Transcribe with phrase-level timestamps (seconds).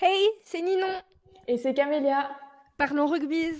[0.00, 0.86] Hey, c'est Ninon.
[1.46, 2.30] Et c'est Camélia.
[2.78, 3.52] Parlons rugby.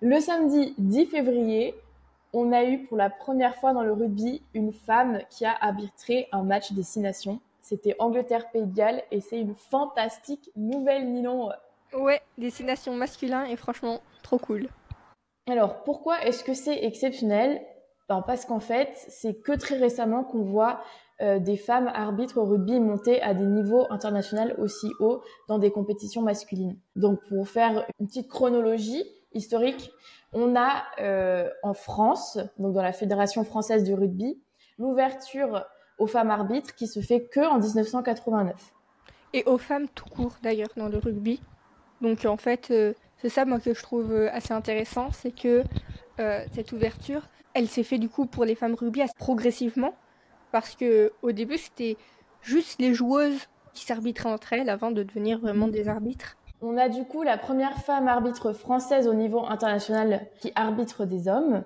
[0.00, 1.74] Le samedi 10 février,
[2.32, 6.28] on a eu pour la première fois dans le rugby une femme qui a arbitré
[6.32, 7.40] un match destination.
[7.60, 11.50] C'était Angleterre-Pays de Galles et c'est une fantastique nouvelle, Ninon.
[11.92, 14.68] Ouais, destination masculin et franchement trop cool.
[15.48, 17.60] Alors pourquoi est-ce que c'est exceptionnel?
[18.08, 20.80] Ben, Parce qu'en fait, c'est que très récemment qu'on voit
[21.22, 25.70] euh, des femmes arbitres au rugby monter à des niveaux internationaux aussi hauts dans des
[25.70, 26.78] compétitions masculines.
[26.96, 29.04] Donc pour faire une petite chronologie
[29.34, 29.90] historique,
[30.32, 34.40] on a euh, en France, donc dans la Fédération française du rugby,
[34.78, 35.66] l'ouverture
[35.98, 38.54] aux femmes arbitres qui se fait que en 1989.
[39.34, 41.42] Et aux femmes tout court d'ailleurs dans le rugby.
[42.00, 45.64] Donc en fait, euh, c'est ça moi que je trouve assez intéressant, c'est que
[46.52, 47.22] cette ouverture,
[47.54, 49.94] elle s'est fait du coup pour les femmes rugby progressivement
[50.52, 51.96] parce que au début c'était
[52.42, 56.36] juste les joueuses qui s'arbitraient entre elles avant de devenir vraiment des arbitres.
[56.62, 61.26] On a du coup la première femme arbitre française au niveau international qui arbitre des
[61.26, 61.64] hommes.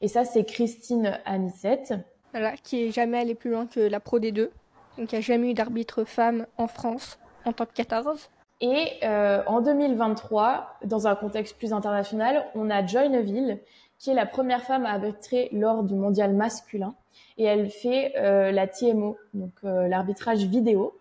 [0.00, 1.94] Et ça, c'est Christine Anissette.
[2.32, 4.50] Voilà, qui est jamais allée plus loin que la Pro des deux.
[4.98, 8.28] Donc il n'y a jamais eu d'arbitre femme en France en tant que 14.
[8.60, 13.60] Et euh, en 2023, dans un contexte plus international, on a Joy Neville,
[14.02, 16.96] qui est la première femme à arbitrer lors du mondial masculin
[17.38, 20.92] et elle fait euh, la TMO, donc euh, l'arbitrage vidéo.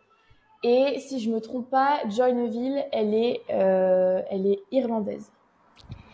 [0.63, 5.31] Et si je me trompe pas, Joy Neville, elle est, euh, elle est irlandaise.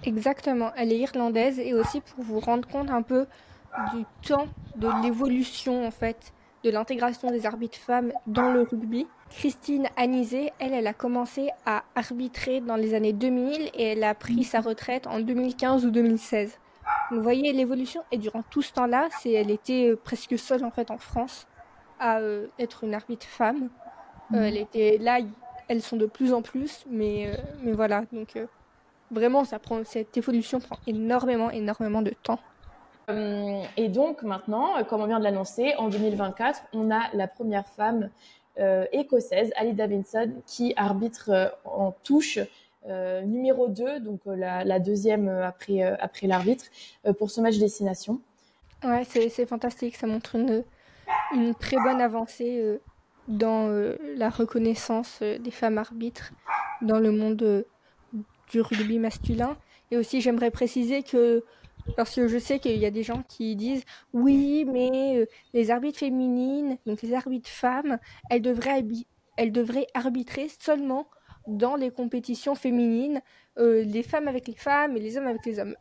[0.05, 3.27] Exactement, elle est irlandaise et aussi pour vous rendre compte un peu
[3.93, 6.31] du temps de l'évolution en fait
[6.63, 9.07] de l'intégration des arbitres femmes dans le rugby.
[9.29, 14.15] Christine Anizé, elle, elle a commencé à arbitrer dans les années 2000 et elle a
[14.15, 16.57] pris sa retraite en 2015 ou 2016.
[17.11, 20.71] Vous voyez l'évolution et durant tout ce temps-là, c'est elle était euh, presque seule en
[20.71, 21.47] fait en France
[21.99, 23.69] à euh, être une arbitre femme.
[24.33, 24.43] Euh, mhm.
[24.43, 25.19] elle était là,
[25.69, 28.37] elles sont de plus en plus, mais mais voilà donc
[29.09, 32.39] vraiment ça prend cette évolution prend énormément énormément de temps.
[33.77, 38.09] et donc maintenant, comme on vient de l'annoncer, en 2024, on a la première femme
[38.91, 42.39] écossaise, Ali Davidson, qui arbitre en touche
[43.25, 46.65] numéro 2, donc euh, la, deuxième euh, après, après l'arbitre,
[47.17, 48.21] pour ce match destination.
[48.83, 50.63] Ouais, c'est fantastique, ça montre une,
[51.33, 52.79] une très bonne avancée
[53.27, 53.69] dans
[54.15, 56.31] la reconnaissance des femmes arbitres
[56.81, 57.65] dans le monde
[58.51, 59.57] du rugby masculin.
[59.89, 61.43] Et aussi, j'aimerais préciser que,
[61.95, 63.83] parce que je sais qu'il y a des gens qui disent
[64.13, 67.97] oui, mais les arbitres féminines, donc les arbitres femmes,
[68.29, 68.85] elles devraient,
[69.37, 71.07] elles devraient arbitrer seulement
[71.47, 73.21] dans les compétitions féminines,
[73.57, 75.75] euh, les femmes avec les femmes et les hommes avec les hommes.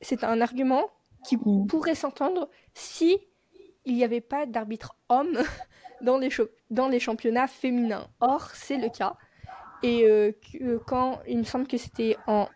[0.00, 0.90] C'est un argument
[1.26, 1.66] qui mm.
[1.66, 3.18] pourrait s'entendre si
[3.86, 5.38] il n'y avait pas d'arbitre homme
[6.02, 6.30] dans les,
[6.70, 8.08] dans les championnats féminins.
[8.20, 9.16] Or, c'est le cas.
[9.82, 12.48] Et euh, euh, quand il me semble que c'était en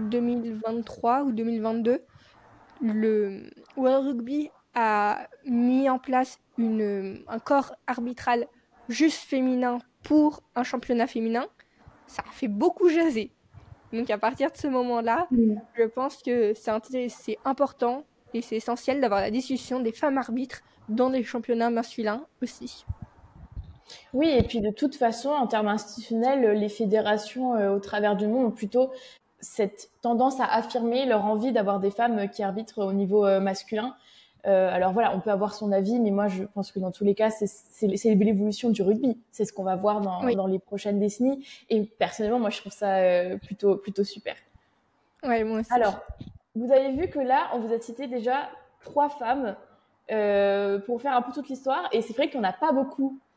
[0.00, 2.02] 2023 ou 2022,
[2.80, 8.46] le World Rugby a mis en place une, un corps arbitral
[8.88, 11.46] juste féminin pour un championnat féminin,
[12.06, 13.30] ça a fait beaucoup jaser.
[13.92, 15.54] Donc à partir de ce moment-là, mm.
[15.74, 21.08] je pense que c'est important et c'est essentiel d'avoir la discussion des femmes arbitres dans
[21.08, 22.84] les championnats masculins aussi.
[24.12, 28.28] Oui, et puis de toute façon, en termes institutionnels, les fédérations euh, au travers du
[28.28, 28.90] monde ont plutôt
[29.40, 33.96] cette tendance à affirmer leur envie d'avoir des femmes qui arbitrent au niveau euh, masculin.
[34.46, 37.04] Euh, alors voilà, on peut avoir son avis, mais moi je pense que dans tous
[37.04, 39.18] les cas, c'est l'évolution du rugby.
[39.30, 41.44] C'est ce qu'on va voir dans, dans, les prochaines décennies.
[41.68, 44.34] Et personnellement, moi je trouve ça euh, plutôt plutôt super.
[45.22, 45.72] Ouais, moi aussi.
[45.72, 46.00] Alors,
[46.54, 48.48] vous avez vu que là, on vous a cité déjà
[48.82, 49.56] trois femmes
[50.10, 52.72] euh, pour faire un peu toute l'histoire, et c'est vrai qu'il n'y en a pas
[52.72, 53.18] beaucoup.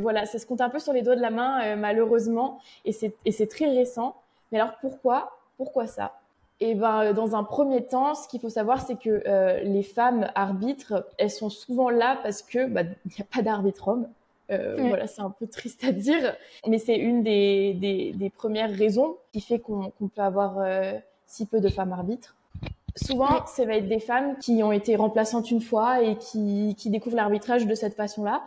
[0.00, 3.46] Voilà, ça se compte un peu sur les doigts de la main, malheureusement, et c'est
[3.46, 4.16] très récent.
[4.50, 6.12] Mais alors pourquoi Pourquoi ça?
[6.60, 9.82] Et ben, euh, dans un premier temps, ce qu'il faut savoir, c'est que euh, les
[9.82, 14.08] femmes arbitres, elles sont souvent là parce que bah, il n'y a pas d'arbitre homme.
[14.50, 16.36] Euh, Voilà, c'est un peu triste à dire,
[16.66, 20.92] mais c'est une des, des, des, premières raisons qui fait qu'on peut avoir euh,
[21.26, 22.36] si peu de femmes arbitres.
[22.96, 26.90] Souvent, ça va être des femmes qui ont été remplaçantes une fois et qui, qui
[26.90, 28.44] découvrent l'arbitrage de cette façon-là.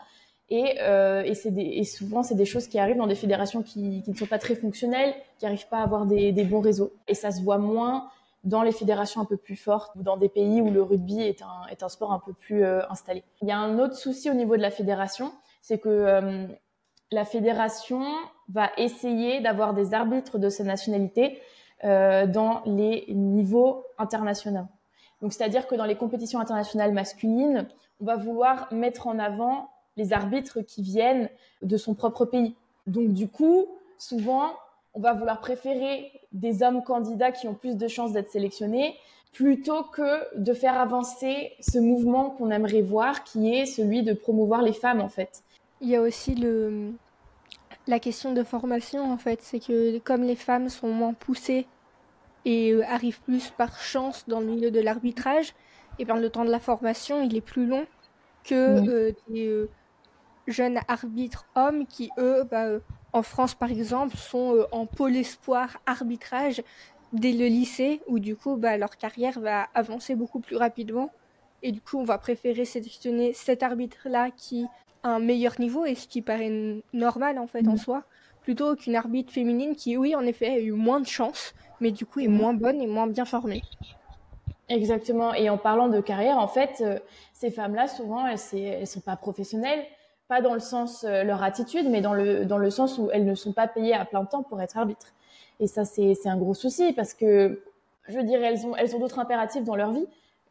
[0.49, 4.25] Et, euh, et, souvent, c'est des choses qui arrivent dans des fédérations qui, ne sont
[4.25, 6.93] pas très fonctionnelles, qui n'arrivent pas à avoir des, bons réseaux.
[7.07, 8.09] Et ça se voit moins
[8.45, 11.41] dans les fédérations un peu plus fortes ou dans des pays où le rugby est
[11.41, 13.23] un, sport un peu plus euh, installé.
[13.41, 16.47] Il y a un autre souci au niveau de la fédération, c'est que euh,
[17.11, 18.05] la fédération
[18.47, 21.41] va essayer d'avoir des arbitres de sa nationalité
[21.83, 24.65] dans les niveaux internationaux.
[25.21, 27.67] Donc, c'est-à-dire que dans les compétitions internationales masculines,
[28.01, 31.29] on va vouloir mettre en avant les arbitres qui viennent
[31.61, 32.55] de son propre pays.
[32.85, 33.65] Donc du coup,
[33.97, 34.53] souvent,
[34.93, 38.95] on va vouloir préférer des hommes candidats qui ont plus de chances d'être sélectionnés
[39.33, 44.61] plutôt que de faire avancer ce mouvement qu'on aimerait voir, qui est celui de promouvoir
[44.61, 45.43] les femmes en fait.
[45.81, 46.93] Il y a aussi le,
[47.85, 51.67] la question de formation en fait, c'est que comme les femmes sont moins poussées
[52.45, 55.53] et euh, arrivent plus par chance dans le milieu de l'arbitrage,
[55.99, 57.85] et bien le temps de la formation il est plus long
[58.43, 59.69] que euh, des euh,
[60.47, 62.67] jeunes arbitres hommes qui eux, bah,
[63.13, 66.63] en France par exemple, sont en pôle espoir arbitrage
[67.13, 71.11] dès le lycée où du coup bah, leur carrière va avancer beaucoup plus rapidement
[71.63, 74.65] et du coup on va préférer sélectionner cet arbitre là qui
[75.03, 77.77] a un meilleur niveau et ce qui paraît normal en fait en mm.
[77.77, 78.03] soi
[78.41, 82.05] plutôt qu'une arbitre féminine qui oui en effet a eu moins de chance mais du
[82.05, 83.61] coup est moins bonne et moins bien formée.
[84.69, 86.99] Exactement et en parlant de carrière en fait euh,
[87.31, 89.85] ces femmes là souvent elles, elles sont pas professionnelles
[90.27, 93.25] pas dans le sens euh, leur attitude mais dans le dans le sens où elles
[93.25, 95.13] ne sont pas payées à plein temps pour être arbitre.
[95.59, 97.61] Et ça, c'est un gros souci parce que,
[98.07, 100.05] je veux dire, elles ont, elles ont d'autres impératifs dans leur vie.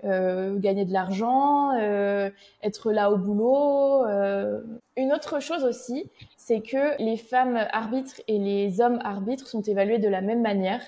[0.04, 2.28] Euh, gagner de l'argent, euh,
[2.62, 4.04] être là au boulot.
[4.04, 4.60] Euh.
[4.96, 9.98] Une autre chose aussi, c'est que les femmes arbitres et les hommes arbitres sont évalués
[9.98, 10.82] de la même manière.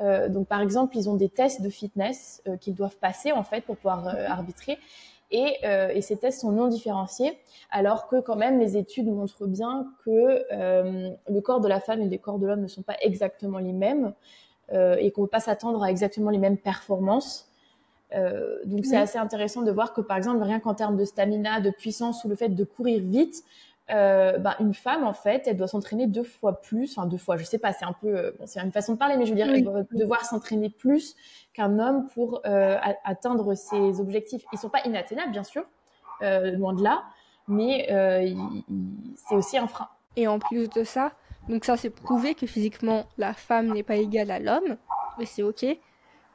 [0.00, 3.44] Euh, donc, par exemple, ils ont des tests de fitness euh, qu'ils doivent passer en
[3.44, 4.78] fait pour pouvoir arbitrer.
[5.30, 5.58] Et,
[5.94, 7.38] et, ces tests sont non différenciés,
[7.70, 12.00] alors que quand même les études montrent bien que euh, le corps de la femme
[12.00, 14.14] et le corps de l'homme ne sont pas exactement les mêmes
[14.72, 17.50] euh, et qu'on ne peut pas s'attendre à exactement les mêmes performances.
[18.14, 21.60] Euh, donc c'est assez intéressant de voir que par exemple rien qu'en termes de stamina,
[21.60, 23.44] de puissance ou le fait de courir vite,
[23.90, 27.36] euh, bah, une femme en fait, elle doit s'entraîner deux fois plus, enfin deux fois,
[27.36, 29.30] je sais pas, c'est un peu, euh, bon, c'est une façon de parler, mais je
[29.30, 31.16] veux dire, elle doit devoir s'entraîner plus
[31.54, 34.44] qu'un homme pour euh, atteindre ses objectifs.
[34.52, 35.64] Ils sont pas inatteignables, bien sûr,
[36.22, 37.04] euh, loin de là,
[37.46, 37.86] mais
[39.16, 39.88] c'est aussi un frein.
[40.16, 41.12] Et en plus de ça,
[41.48, 44.76] donc ça c'est prouvé que physiquement la femme n'est pas égale à l'homme,
[45.18, 45.64] mais c'est ok.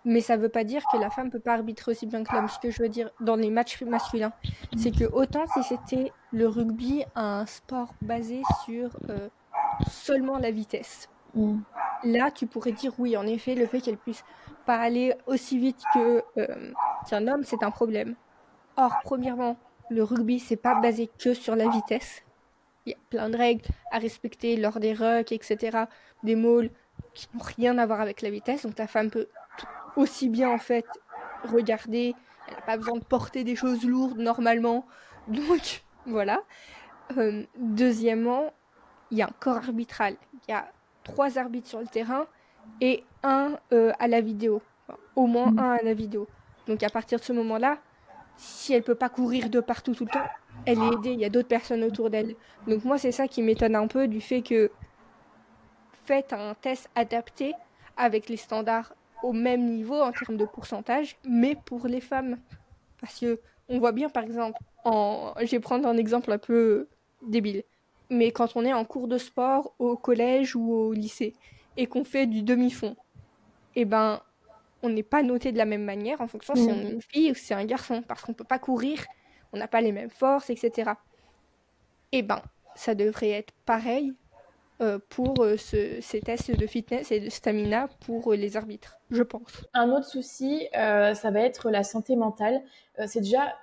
[0.06, 2.50] Mais ça veut pas dire que la femme peut pas arbitrer aussi bien que l'homme.
[2.50, 4.34] Ce que je veux dire dans les matchs masculins,
[4.78, 9.30] c'est que autant si c'était le rugby un sport basé sur euh,
[9.90, 11.10] seulement la vitesse.
[11.36, 11.60] Mm.
[12.06, 14.24] Là, tu pourrais dire oui, en effet, le fait qu'elle puisse
[14.66, 16.72] pas aller aussi vite que euh,
[17.10, 18.16] qu'un homme, c'est un problème.
[18.76, 19.58] Or, premièrement,
[19.90, 22.24] le rugby, c'est pas basé que sur la vitesse.
[22.86, 25.86] Il y a plein de règles à respecter lors des rucks, etc.
[26.24, 26.70] Des mauls
[27.14, 28.66] qui n'ont rien à voir avec la vitesse.
[28.66, 29.28] Donc la femme peut
[29.96, 30.86] aussi bien en fait
[31.44, 32.16] regarder.
[32.48, 34.86] Elle n'a pas besoin de porter des choses lourdes normalement.
[35.28, 36.42] Donc voilà.
[37.18, 38.54] Euh, deuxièmement,
[39.12, 40.16] il y a un corps arbitral.
[40.48, 40.72] Il y a
[41.04, 42.26] trois arbitres sur le terrain
[42.82, 44.62] et un euh, à la vidéo.
[45.16, 45.60] au moins mm.
[45.60, 46.28] un à la vidéo.
[46.68, 47.78] Donc à partir de ce moment-là,
[48.38, 50.28] si elle peut pas courir de partout tout le temps,
[50.66, 51.12] elle est aidée.
[51.12, 52.36] Il y a d'autres personnes autour d'elle.
[52.68, 54.72] Donc moi, c'est ça qui m'étonne un peu du fait que
[56.06, 57.54] faites un test adapté
[57.98, 58.94] avec les standards
[59.24, 62.38] au même niveau en termes de pourcentage, mais pour les femmes.
[63.02, 63.40] Parce que
[63.70, 65.34] on voit bien, par exemple, en...
[65.40, 66.88] je vais prendre un exemple un peu
[67.26, 67.64] débile,
[68.10, 71.34] mais quand on est en cours de sport au collège ou au lycée
[71.78, 72.96] et qu'on fait du demi-fond,
[73.76, 74.22] eh ben,
[74.84, 77.32] on n'est pas noté de la même manière en fonction si on est une fille
[77.32, 79.04] ou si c'est un garçon, parce qu'on peut pas courir,
[79.54, 80.92] on n'a pas les mêmes forces, etc.
[82.12, 82.42] Eh ben,
[82.76, 84.14] ça devrait être pareil
[85.10, 89.66] pour euh, ces tests de fitness et de stamina pour euh, les arbitres, je pense.
[89.74, 92.62] Un autre souci, ça va être la santé mentale.
[93.08, 93.56] c'est déjà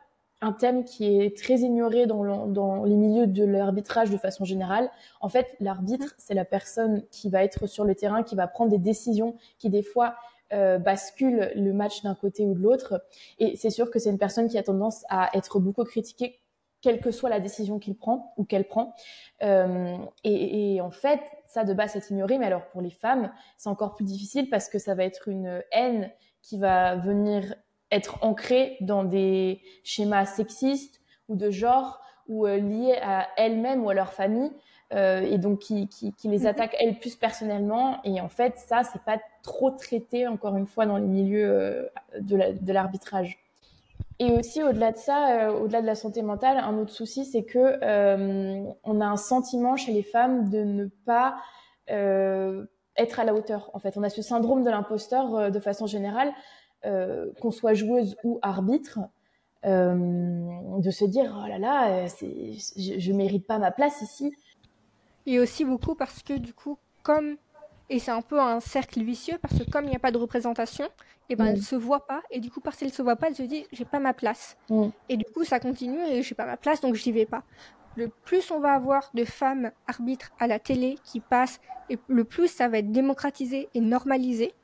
[0.43, 4.91] un thème qui est très ignoré dans, dans les milieux de l'arbitrage de façon générale.
[5.21, 6.19] En fait, l'arbitre, mmh.
[6.19, 9.69] c'est la personne qui va être sur le terrain, qui va prendre des décisions, qui
[9.69, 10.17] des fois
[10.53, 13.05] euh, bascule le match d'un côté ou de l'autre.
[13.39, 16.41] Et c'est sûr que c'est une personne qui a tendance à être beaucoup critiquée
[16.82, 18.94] quelle que soit la décision qu'il prend ou qu'elle prend.
[19.42, 23.32] Euh, et, et, en fait, ça de base c'est ignoré, mais alors pour les femmes,
[23.56, 26.10] c'est encore plus difficile parce que ça va être une haine
[26.42, 27.54] qui va venir
[27.90, 33.90] être ancrée dans des schémas sexistes ou de genre ou euh, liés à elles-mêmes ou
[33.90, 34.52] à leur famille.
[34.92, 36.46] Euh, et donc qui, qui, qui les mhm.
[36.46, 38.00] attaquent elles plus personnellement.
[38.02, 41.88] Et en fait, ça, c'est pas trop traité, encore une fois, dans les milieux euh,
[42.20, 43.38] de l'arbitrage.
[44.21, 47.43] Et aussi, au-delà de ça, euh, au-delà de la santé mentale, un autre souci, c'est
[47.43, 51.37] que euh, on a un sentiment chez les femmes de ne pas
[51.89, 52.67] euh,
[52.99, 53.71] être à la hauteur.
[53.73, 56.33] En fait, on a ce syndrome de l'imposteur de façon générale,
[56.83, 58.99] qu'on soit joueuse ou arbitre,
[59.65, 64.35] de se dire oh là là, je, je mérite pas ma place ici.
[65.25, 67.37] Et aussi beaucoup parce que du coup, comme
[67.90, 70.16] et c'est un peu un cercle vicieux parce que comme il n'y a pas de
[70.16, 71.62] représentation, et eh ben elle mm.
[71.62, 73.85] se voit pas et du coup parce qu'elle se voit pas, elle se dit j'ai
[73.85, 74.56] pas ma place.
[75.09, 77.42] Et du coup ça continue et j'ai pas ma place donc j'y vais pas.
[77.97, 82.25] le plus on va avoir de femmes arbitres à la télé qui passent, et le
[82.25, 84.54] plus ça va être démocratisé et normalisé,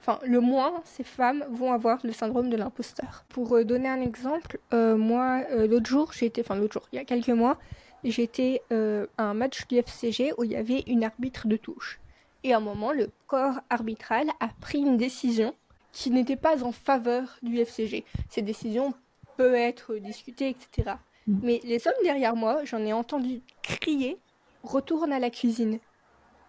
[0.00, 3.24] enfin, le moins ces femmes vont avoir le syndrome de l'imposteur.
[3.28, 6.88] Pour euh, donner un exemple, euh, moi, euh, l'autre jour, j'ai été, enfin l'autre jour,
[6.92, 7.58] il y a quelques mois,
[8.04, 12.00] j'étais à un match du FCG où il y avait une arbitre de touche.
[12.44, 15.54] Et à un moment, le corps arbitral a pris une décision
[15.92, 18.04] qui n'était pas en faveur du FCG.
[18.28, 18.92] Cette décision
[19.36, 20.96] peut être discutée, etc.
[21.26, 21.38] Mm.
[21.42, 24.18] Mais les hommes derrière moi, j'en ai entendu crier
[24.62, 25.78] retourne à la cuisine.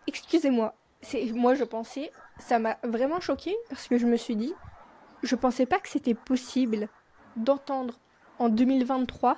[0.07, 4.53] Excusez-moi, c'est moi je pensais, ça m'a vraiment choqué parce que je me suis dit,
[5.23, 6.87] je pensais pas que c'était possible
[7.35, 7.99] d'entendre
[8.39, 9.37] en 2023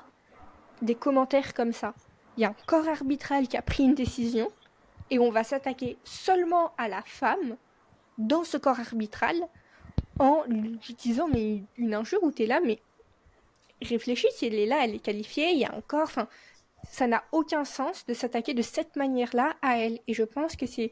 [0.82, 1.94] des commentaires comme ça.
[2.38, 4.50] Il y a un corps arbitral qui a pris une décision
[5.10, 7.56] et on va s'attaquer seulement à la femme
[8.18, 9.36] dans ce corps arbitral
[10.20, 12.80] en lui disant mais une injure où tu es là mais
[13.82, 16.28] réfléchis si elle est là elle est qualifiée il y a un corps enfin
[16.90, 20.00] ça n'a aucun sens de s'attaquer de cette manière-là à elle.
[20.08, 20.92] Et je pense que c'est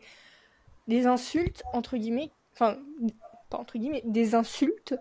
[0.88, 2.77] des insultes entre guillemets enfin
[3.50, 4.95] pas entre guillemets des insultes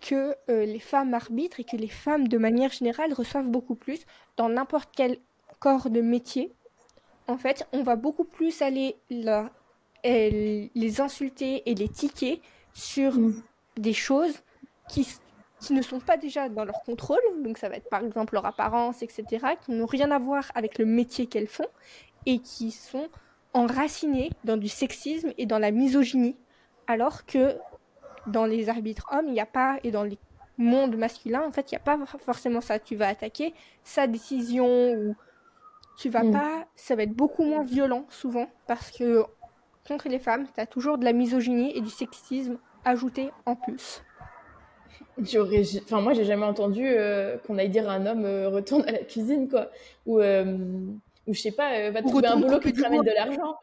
[0.00, 4.00] que euh, les femmes arbitres et que les femmes de manière générale reçoivent beaucoup plus
[4.36, 5.18] dans n'importe quel
[5.60, 6.52] corps de métier
[7.30, 12.40] en fait, on va beaucoup plus aller les insulter et les tiquer
[12.72, 13.42] sur mm.
[13.76, 14.34] des choses
[14.88, 15.06] qui,
[15.60, 18.46] qui ne sont pas déjà dans leur contrôle, donc ça va être par exemple leur
[18.46, 21.68] apparence, etc., qui n'ont rien à voir avec le métier qu'elles font
[22.26, 23.08] et qui sont
[23.54, 26.36] enracinées dans du sexisme et dans la misogynie,
[26.86, 27.56] alors que
[28.26, 30.18] dans les arbitres hommes, il n'y a pas, et dans les
[30.58, 32.78] mondes masculins, en fait, il n'y a pas forcément ça.
[32.78, 35.16] Tu vas attaquer sa décision ou
[36.00, 36.32] tu vas mm.
[36.32, 39.22] pas, ça va être beaucoup moins violent souvent parce que
[39.86, 44.02] contre les femmes, tu as toujours de la misogynie et du sexisme ajouté en plus.
[45.18, 48.82] J'aurais, enfin moi j'ai jamais entendu euh, qu'on aille dire à un homme euh, retourne
[48.88, 49.70] à la cuisine quoi,
[50.06, 50.56] ou euh,
[51.26, 53.56] ou je sais pas va trouver un boulot qui te ramène de l'argent,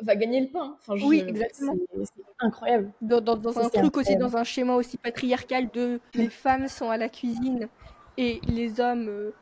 [0.00, 0.76] va gagner le pain.
[0.78, 1.74] Enfin, oui exactement.
[2.02, 2.90] C'est incroyable.
[3.02, 6.96] Dans, dans, un truc aussi, dans un schéma aussi patriarcal de les femmes sont à
[6.96, 7.68] la cuisine
[8.16, 9.32] et les hommes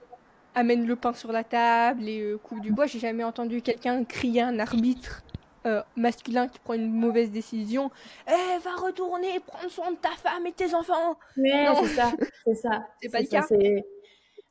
[0.55, 2.87] amène le pain sur la table et euh, coupe du bois.
[2.87, 5.23] J'ai jamais entendu quelqu'un crier un arbitre
[5.67, 7.91] euh, masculin qui prend une mauvaise décision.
[8.29, 11.17] Eh, va retourner prendre soin de ta femme et tes enfants.
[11.37, 12.13] Mais c'est ça,
[12.45, 12.87] c'est ça.
[13.03, 13.47] c'est pas le cas.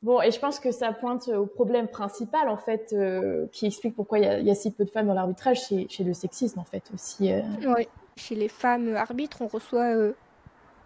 [0.02, 3.96] Bon, et je pense que ça pointe au problème principal, en fait, euh, qui explique
[3.96, 6.82] pourquoi il y, a si peu de femmes dans l'arbitrage, chez le sexisme, en fait,
[6.92, 7.32] aussi.
[7.66, 9.94] Oui, chez les femmes arbitres, on reçoit,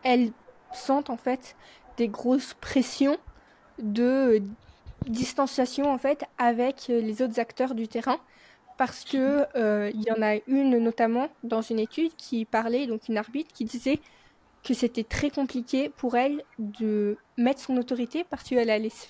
[0.05, 0.31] elles
[0.73, 1.57] sentent, en fait,
[1.97, 3.17] des grosses pressions
[3.81, 4.41] de
[5.09, 8.19] distanciation en fait avec euh, les autres acteurs du terrain
[8.77, 13.19] parce que euh, y en a une notamment dans une étude qui parlait donc une
[13.19, 13.99] arbitre qui disait
[14.65, 19.07] que c'était très compliqué pour elle de mettre son autorité parce qu'elle allait se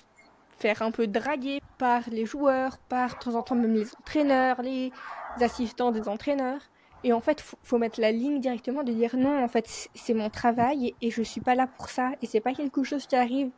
[0.57, 4.61] faire un peu draguer par les joueurs, par de temps en temps même les entraîneurs,
[4.61, 4.91] les
[5.39, 6.61] assistants des entraîneurs.
[7.03, 10.13] Et en fait, faut, faut mettre la ligne directement de dire non, en fait, c'est
[10.13, 12.11] mon travail et je suis pas là pour ça.
[12.21, 13.51] Et c'est pas quelque chose qui arrive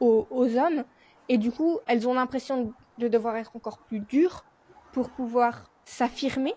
[0.00, 0.26] aux
[0.56, 0.84] hommes.
[1.28, 4.44] Et du coup, elles ont l'impression de devoir être encore plus dures
[4.92, 6.54] pour pouvoir s'affirmer.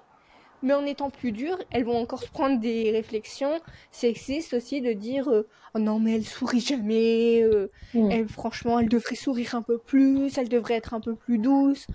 [0.64, 3.60] Mais en étant plus dures, elles vont encore se prendre des réflexions
[3.92, 8.12] sexistes aussi de dire euh, oh non mais elle sourit jamais, euh, mm.
[8.12, 11.88] elle franchement elle devrait sourire un peu plus, elle devrait être un peu plus douce,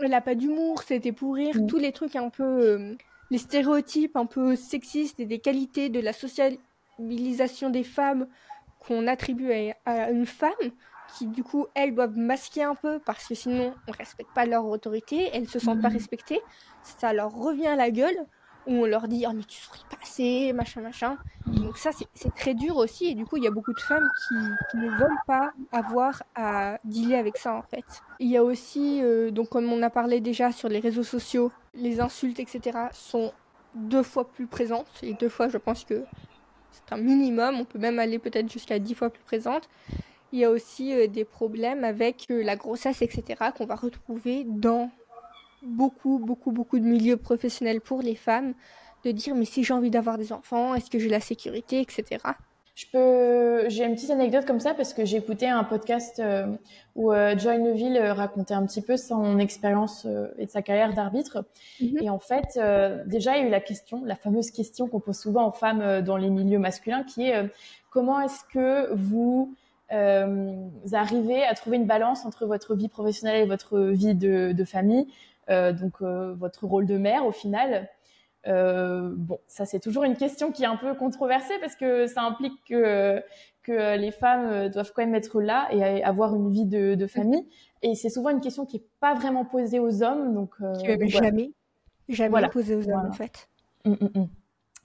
[0.00, 1.66] elle a pas d'humour, c'était pour rire, mm.
[1.68, 2.96] tous les trucs un peu euh,
[3.30, 8.26] les stéréotypes un peu sexistes et des qualités de la socialisation des femmes
[8.80, 9.52] qu'on attribue
[9.84, 10.50] à, une femme
[11.12, 14.66] qui du coup elles doivent masquer un peu parce que sinon on respecte pas leur
[14.66, 15.96] autorité, elles se sentent pas mhm.
[15.96, 16.40] respectées,
[16.82, 18.26] ça leur revient à la gueule
[18.66, 21.16] où on leur dit oh mais tu souris pas assez machin machin.
[21.46, 24.08] Donc ça c'est très dur aussi et du coup il y a beaucoup de femmes
[24.28, 24.34] qui,
[24.78, 27.84] ne veulent pas avoir à dealer avec ça en fait.
[28.20, 31.50] Il y a aussi euh, donc comme on a parlé déjà sur les réseaux sociaux,
[31.74, 33.32] les insultes etc sont
[33.74, 36.04] deux fois plus présentes et deux fois je pense que
[36.70, 39.68] c'est un minimum, on peut même aller peut-être jusqu'à dix fois plus présentes.
[40.32, 43.22] Il y a aussi euh, des problèmes avec euh, la grossesse, etc.,
[43.56, 44.90] qu'on va retrouver dans
[45.62, 48.54] beaucoup, beaucoup, beaucoup de milieux professionnels pour les femmes,
[49.04, 52.18] de dire mais si j'ai envie d'avoir des enfants, est-ce que j'ai la sécurité, etc.
[52.74, 56.46] Je peux, j'ai une petite anecdote comme ça parce que j'ai écouté un podcast euh,
[56.96, 60.06] où Joy Neville racontait un petit peu son expérience
[60.38, 61.44] et de sa carrière d'arbitre.
[61.82, 61.98] Mhm.
[62.00, 62.58] Et en fait,
[63.06, 66.00] déjà il y a eu la question, la fameuse question qu'on pose souvent aux femmes
[66.00, 67.50] dans les milieux masculins, qui est
[67.90, 69.54] comment est-ce que vous
[69.92, 75.06] euh, arrivez à trouver une balance entre votre vie professionnelle et votre vie de, famille,
[75.50, 77.88] euh, donc euh, votre rôle de mère au final.
[78.46, 82.58] bon, ça c'est toujours une question qui est un peu controversée parce que ça implique
[82.68, 83.22] que,
[83.62, 87.46] que les femmes doivent quand même être là et avoir une vie de, famille.
[87.84, 90.34] Et c'est souvent une question qui est pas vraiment posée aux hommes.
[90.34, 91.50] Donc, jamais,
[92.08, 93.48] jamais posée aux hommes en fait?
[93.84, 94.28] Hum, hum, hum.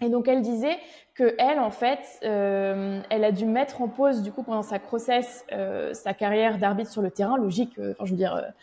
[0.02, 0.78] Et donc elle disait
[1.16, 4.78] que elle, en fait, euh, elle a dû mettre en pause du coup pendant sa
[4.78, 7.38] grossesse euh, sa carrière d'arbitre sur le terrain.
[7.38, 7.78] Logique.
[7.80, 8.54] Euh, enfin, je veux dire,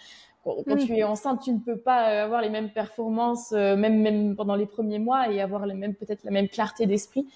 [0.45, 4.55] quand, tu es enceinte, tu ne peux pas avoir les mêmes performances, même même pendant
[4.55, 7.27] les premiers mois, et avoir les mêmes peut-être la même clarté d'esprit.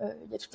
[0.00, 0.54] Il y a toute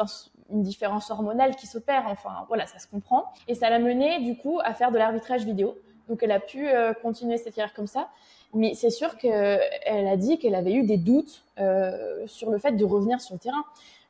[0.52, 2.04] une différence hormonale qui s'opère.
[2.08, 3.26] Enfin, voilà, ça se comprend.
[3.48, 5.78] Et ça l'a menée du coup à faire de l'arbitrage vidéo.
[6.08, 6.68] Donc elle a pu
[7.02, 8.10] continuer cette carrière comme ça.
[8.54, 12.74] Mais c'est sûr qu'elle a dit qu'elle avait eu des doutes euh, sur le fait
[12.74, 13.64] de revenir sur le terrain.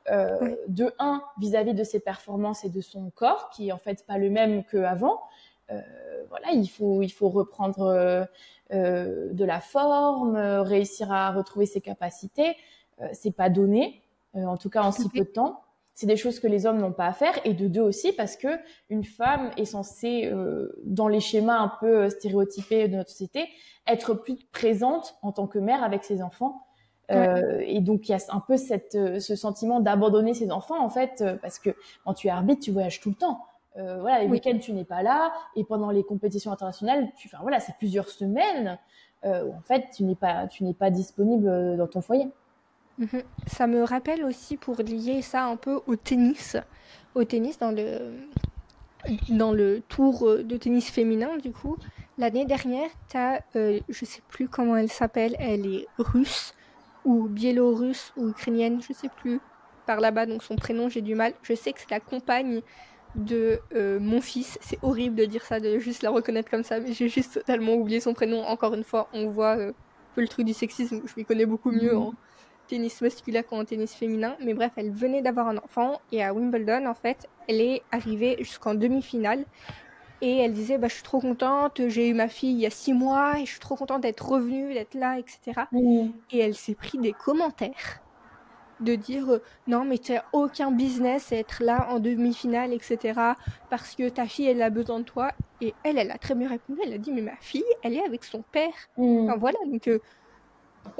[0.09, 4.03] Euh, de un, vis-à-vis de ses performances et de son corps, qui est en fait
[4.07, 5.21] pas le même qu'avant.
[5.69, 5.79] Euh,
[6.29, 8.27] voilà, il faut, il faut reprendre
[8.71, 12.55] de la forme, réussir à retrouver ses capacités.
[13.11, 14.01] c'est pas donné,
[14.33, 15.61] en tout cas en si peu de temps
[15.93, 18.37] c'est des choses que les hommes n'ont pas à faire et de deux aussi parce
[18.37, 18.47] que
[18.89, 23.47] une femme est censée euh, dans les schémas un peu stéréotypés de notre société
[23.87, 26.65] être plus présente en tant que mère avec ses enfants.
[27.11, 30.81] Euh, et donc il y a un peu cette, euh, ce sentiment d'abandonner ses enfants
[30.81, 31.71] en fait parce que
[32.05, 33.45] quand tu es arbitre tu voyages tout le temps.
[33.75, 37.61] Voilà les week-ends tu n'es pas là et pendant les compétitions internationales tu enfin voilà
[37.61, 38.77] c'est plusieurs semaines
[39.23, 42.27] où en fait tu n'es pas tu n'es pas disponible dans ton foyer
[43.01, 43.23] Mhm.
[43.47, 46.55] Ça me rappelle aussi pour lier ça un peu au tennis,
[47.15, 48.27] au tennis dans le
[49.29, 51.77] dans le tour de tennis féminin du coup.
[52.19, 56.53] L'année dernière, tu as, euh, je sais plus comment elle s'appelle, elle est russe
[57.03, 59.39] ou biélorusse ou ukrainienne, je sais plus,
[59.87, 61.33] par là-bas, donc son prénom j'ai du mal.
[61.41, 62.61] Je sais que c'est la compagne
[63.15, 64.59] de euh, mon fils.
[64.61, 67.73] C'est horrible de dire ça, de juste la reconnaître comme ça, mais j'ai juste totalement
[67.73, 68.43] oublié son prénom.
[68.43, 71.47] Encore une fois, on voit euh, un peu le truc du sexisme, je m'y connais
[71.47, 72.13] beaucoup mieux en,
[72.71, 74.35] tennis masculin qu'en tennis féminin.
[74.43, 78.37] Mais bref, elle venait d'avoir un enfant et à Wimbledon, en fait, elle est arrivée
[78.39, 79.45] jusqu'en demi-finale.
[80.21, 82.69] Et elle disait, bah, je suis trop contente, j'ai eu ma fille il y a
[82.69, 85.63] six mois et je suis trop contente d'être revenue, d'être là, etc.
[85.71, 86.09] Mmh.
[86.31, 88.01] Et elle s'est pris des commentaires
[88.79, 93.13] de dire non mais tu n'as aucun business à être là en demi-finale etc
[93.69, 96.49] parce que ta fille elle a besoin de toi et elle elle a très bien
[96.49, 99.25] répondu elle a dit mais ma fille elle est avec son père mmh.
[99.25, 99.99] enfin, voilà donc euh,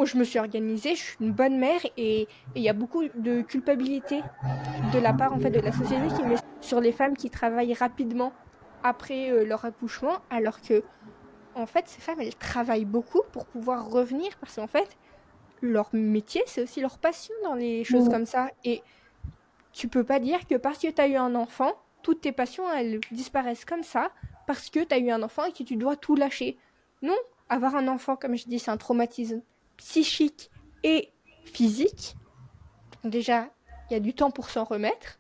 [0.06, 3.42] je me suis organisée, je suis une bonne mère et il y a beaucoup de
[3.42, 4.22] culpabilité
[4.94, 7.74] de la part en fait de la société qui met sur les femmes qui travaillent
[7.74, 8.34] rapidement
[8.84, 10.84] après euh, leur accouchement, alors que
[11.56, 14.98] en fait ces femmes elles travaillent beaucoup pour pouvoir revenir parce qu'en fait
[15.62, 18.50] leur métier c'est aussi leur passion dans les choses comme ça.
[18.64, 18.82] Et
[19.72, 22.72] tu peux pas dire que parce que tu as eu un enfant, toutes tes passions
[22.72, 24.12] elles disparaissent comme ça
[24.48, 26.58] parce que tu as eu un enfant et que tu dois tout lâcher.
[27.04, 27.16] Non,
[27.50, 29.42] avoir un enfant comme je dis c'est un traumatisme
[29.82, 30.52] psychique
[30.84, 31.10] et
[31.44, 32.16] physique.
[33.04, 33.50] déjà,
[33.90, 35.20] il y a du temps pour s'en remettre.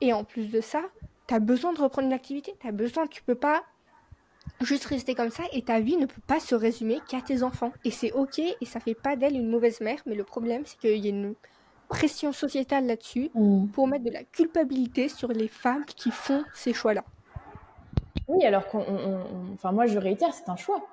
[0.00, 0.82] Et en plus de ça,
[1.26, 2.54] tu as besoin de reprendre une activité.
[2.60, 3.64] Tu as besoin, tu peux pas
[4.60, 7.72] juste rester comme ça et ta vie ne peut pas se résumer qu'à tes enfants.
[7.84, 10.78] Et c'est ok et ça fait pas d'elle une mauvaise mère, mais le problème c'est
[10.78, 11.34] qu'il y a une
[11.88, 13.68] pression sociétale là-dessus mm.
[13.68, 17.04] pour mettre de la culpabilité sur les femmes qui font ces choix-là.
[18.28, 18.84] Oui, alors qu'on,
[19.54, 20.86] enfin moi je réitère, c'est un choix.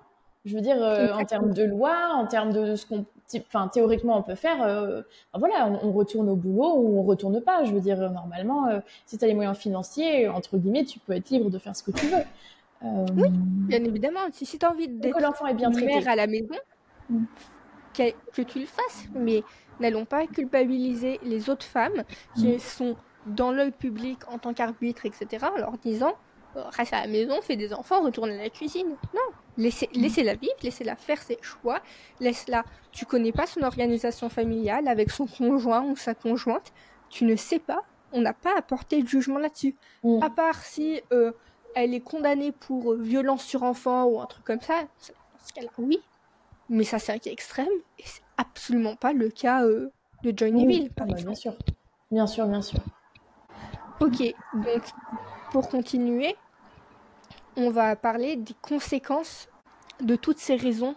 [0.45, 3.05] Je veux dire, euh, en termes de loi, en termes de ce qu'on,
[3.36, 4.62] enfin, théoriquement, on peut faire.
[4.62, 5.01] Euh,
[5.34, 7.63] voilà, on, retourne au boulot ou on retourne pas.
[7.63, 11.13] Je veux dire, normalement, euh, si tu as les moyens financiers, entre guillemets, tu peux
[11.13, 12.23] être libre de faire ce que tu veux.
[13.15, 14.19] Oui, bien évidemment.
[14.31, 16.53] Si, si tu as envie d'être l'enfant est bien mère à la maison,
[17.10, 17.23] mm.
[17.95, 19.05] que, que, tu le fasses.
[19.15, 19.41] Mais
[19.79, 22.03] n'allons pas culpabiliser les autres femmes
[22.36, 22.60] qui mm.
[22.60, 26.13] sont dans l'œil public en tant qu'arbitre, etc., en leur disant
[26.55, 28.95] reste à la maison, fais des enfants, retourne à la cuisine.
[29.13, 31.81] Non, laissez, la vivre, laissez-la faire ses choix,
[32.19, 32.63] laisse-la.
[32.91, 36.73] Tu connais pas son organisation familiale avec son conjoint ou sa conjointe,
[37.09, 39.75] tu ne sais pas, on n'a pas à porter de jugement là-dessus.
[40.03, 40.23] Mm.
[40.23, 41.31] À part si euh,
[41.75, 44.83] elle est condamnée pour euh, violence sur enfant ou un truc comme ça,
[45.77, 45.99] oui.
[46.69, 47.67] Mais ça, c'est un cas extrême
[47.99, 49.91] et c'est absolument pas le cas euh,
[50.23, 51.55] de Johnny Neville, par ah bah, Bien sûr,
[52.11, 52.79] bien sûr, bien sûr.
[54.01, 54.83] Ok, donc
[55.51, 56.35] pour continuer,
[57.57, 59.47] on va parler des conséquences
[60.01, 60.95] de toutes ces raisons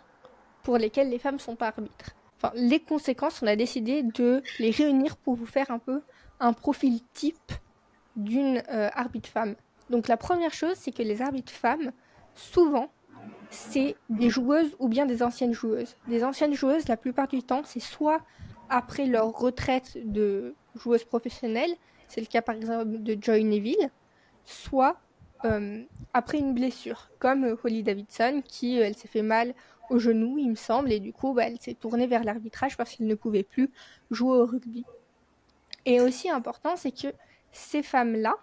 [0.63, 2.15] pour lesquelles les femmes sont pas arbitres.
[2.37, 6.03] Enfin, les conséquences, on a décidé de les réunir pour vous faire un peu
[6.41, 7.53] un profil type
[8.17, 9.55] d'une euh, arbitre femme.
[9.91, 11.93] Donc la première chose, c'est que les arbitres femmes,
[12.35, 12.91] souvent,
[13.51, 15.97] c'est des joueuses ou bien des anciennes joueuses.
[16.07, 18.21] Des anciennes joueuses, la plupart du temps, c'est soit
[18.69, 21.71] après leur retraite de joueuse professionnelle,
[22.07, 23.91] c'est le cas par exemple de Joy Neville,
[24.45, 24.97] soit
[25.45, 25.83] euh,
[26.15, 29.55] après une blessure, comme euh, Holly Davidson, qui euh, elle s'est fait mal
[29.89, 32.97] au genou, il me semble, et du coup, bah, elle s'est tournée vers l'arbitrage parce
[32.97, 33.71] qu'elle ne pouvait plus
[34.11, 34.85] jouer au rugby.
[35.87, 37.09] Et aussi important, c'est que
[37.53, 38.35] ces femmes-là,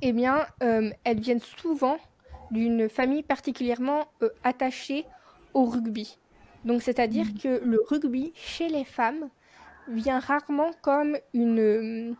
[0.00, 1.98] eh bien, elles viennent souvent
[2.50, 4.06] d'une famille particulièrement
[4.42, 5.04] attachée
[5.52, 6.18] au rugby.
[6.64, 7.38] Donc, c'est-à-dire mmh.
[7.38, 9.28] que le rugby chez les femmes
[9.88, 12.16] vient rarement comme une,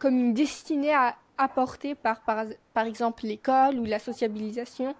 [0.00, 4.94] comme une destinée à apporter par, par, exemple l'école ou la sociabilisation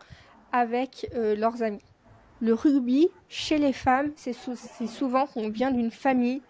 [0.52, 1.82] avec euh, leurs amis.
[2.40, 4.32] Le rugby, chez les femmes, c'est
[4.86, 6.40] souvent qu'on vient d'une famille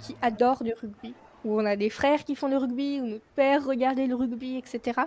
[0.00, 1.14] qui adore du rugby,
[1.44, 4.56] où on a des frères qui font du rugby, où notre père regardait le rugby,
[4.56, 5.02] etc.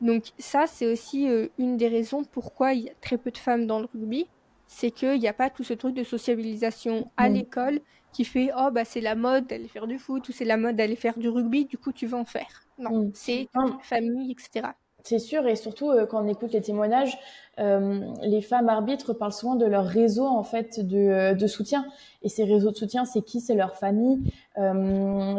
[0.00, 3.38] Donc ça, c'est aussi euh, une des raisons pourquoi il y a très peu de
[3.38, 4.28] femmes dans le rugby,
[4.66, 7.80] c'est qu'il n'y a pas tout ce truc de sociabilisation à l'école
[8.12, 10.76] qui fait oh bah c'est la mode d'aller faire du foot ou c'est la mode
[10.76, 12.64] d'aller faire du rugby, du coup tu vas en faire.
[12.78, 13.48] Non, c'est
[13.82, 14.68] famille, etc.
[15.04, 17.16] C'est sûr, et surtout euh, quand on écoute les témoignages,
[17.60, 21.86] euh, les femmes arbitres parlent souvent de leur réseau en fait de, euh, de soutien.
[22.22, 23.40] Et ces réseaux de soutien, c'est qui?
[23.40, 24.18] C'est leur famille,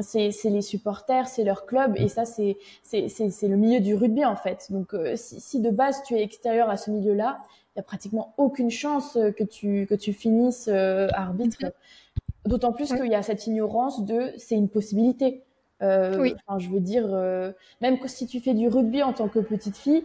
[0.01, 1.93] c'est les supporters, c'est leur club.
[1.97, 2.57] Et ça, c'est
[2.93, 4.67] le milieu du rugby en fait.
[4.71, 7.39] Donc si, si, de base tu es extérieur à ce milieu-là,
[7.75, 11.59] il y a pratiquement aucune chance que tu que tu finisses arbitre.
[11.61, 11.71] Mm-hmm.
[12.45, 15.43] D'autant plus qu'il y a cette ignorance de c'est une possibilité.
[15.81, 16.35] Euh, oui.
[16.57, 19.77] je veux dire, euh, même que si tu fais du rugby en tant que petite
[19.77, 20.03] fille,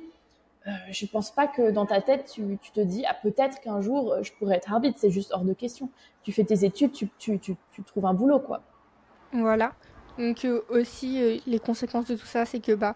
[0.67, 3.81] euh, je pense pas que dans ta tête tu, tu te dis ah peut-être qu'un
[3.81, 4.99] jour euh, je pourrais être arbitre.
[5.01, 5.89] C'est juste hors de question.
[6.23, 8.63] Tu fais tes études, tu, tu, tu, tu trouves un boulot quoi.
[9.33, 9.73] Voilà.
[10.17, 12.95] Donc aussi les conséquences de tout ça, c'est que bah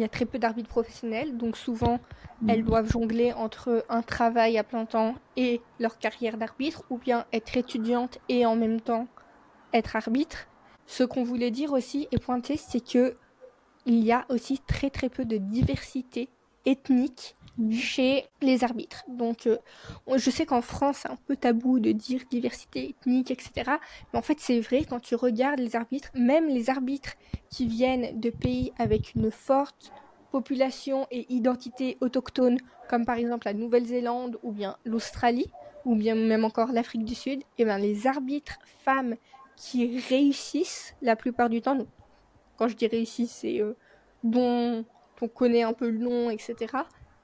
[0.00, 2.00] il y a très peu d'arbitres professionnels, donc souvent
[2.48, 2.66] elles mm.
[2.66, 7.58] doivent jongler entre un travail à plein temps et leur carrière d'arbitre, ou bien être
[7.58, 9.08] étudiante et en même temps
[9.74, 10.48] être arbitre.
[10.86, 13.14] Ce qu'on voulait dire aussi et pointer, c'est que
[13.84, 16.30] il y a aussi très très peu de diversité
[16.64, 17.72] ethnique mm.
[17.72, 19.04] chez les arbitres.
[19.08, 19.58] Donc, euh,
[20.14, 23.72] je sais qu'en France, c'est un peu tabou de dire diversité ethnique, etc.
[24.12, 27.14] Mais en fait, c'est vrai, quand tu regardes les arbitres, même les arbitres
[27.50, 29.92] qui viennent de pays avec une forte
[30.30, 35.50] population et identité autochtone, comme par exemple la Nouvelle-Zélande ou bien l'Australie,
[35.84, 39.16] ou bien même encore l'Afrique du Sud, et eh bien les arbitres femmes
[39.56, 41.78] qui réussissent la plupart du temps,
[42.56, 43.74] quand je dis réussissent, c'est euh,
[44.22, 44.84] dont
[45.22, 46.54] on connaît un peu le nom, etc.,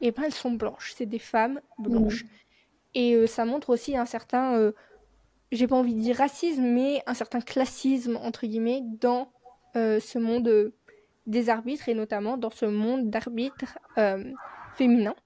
[0.00, 2.24] et ben elles sont blanches, c'est des femmes blanches.
[2.24, 2.28] Mmh.
[2.94, 4.72] Et euh, ça montre aussi un certain, euh,
[5.52, 9.28] j'ai pas envie de dire racisme, mais un certain classisme, entre guillemets, dans
[9.76, 10.74] euh, ce monde euh,
[11.26, 13.78] des arbitres et notamment dans ce monde d'arbitres
[14.76, 15.16] féminins.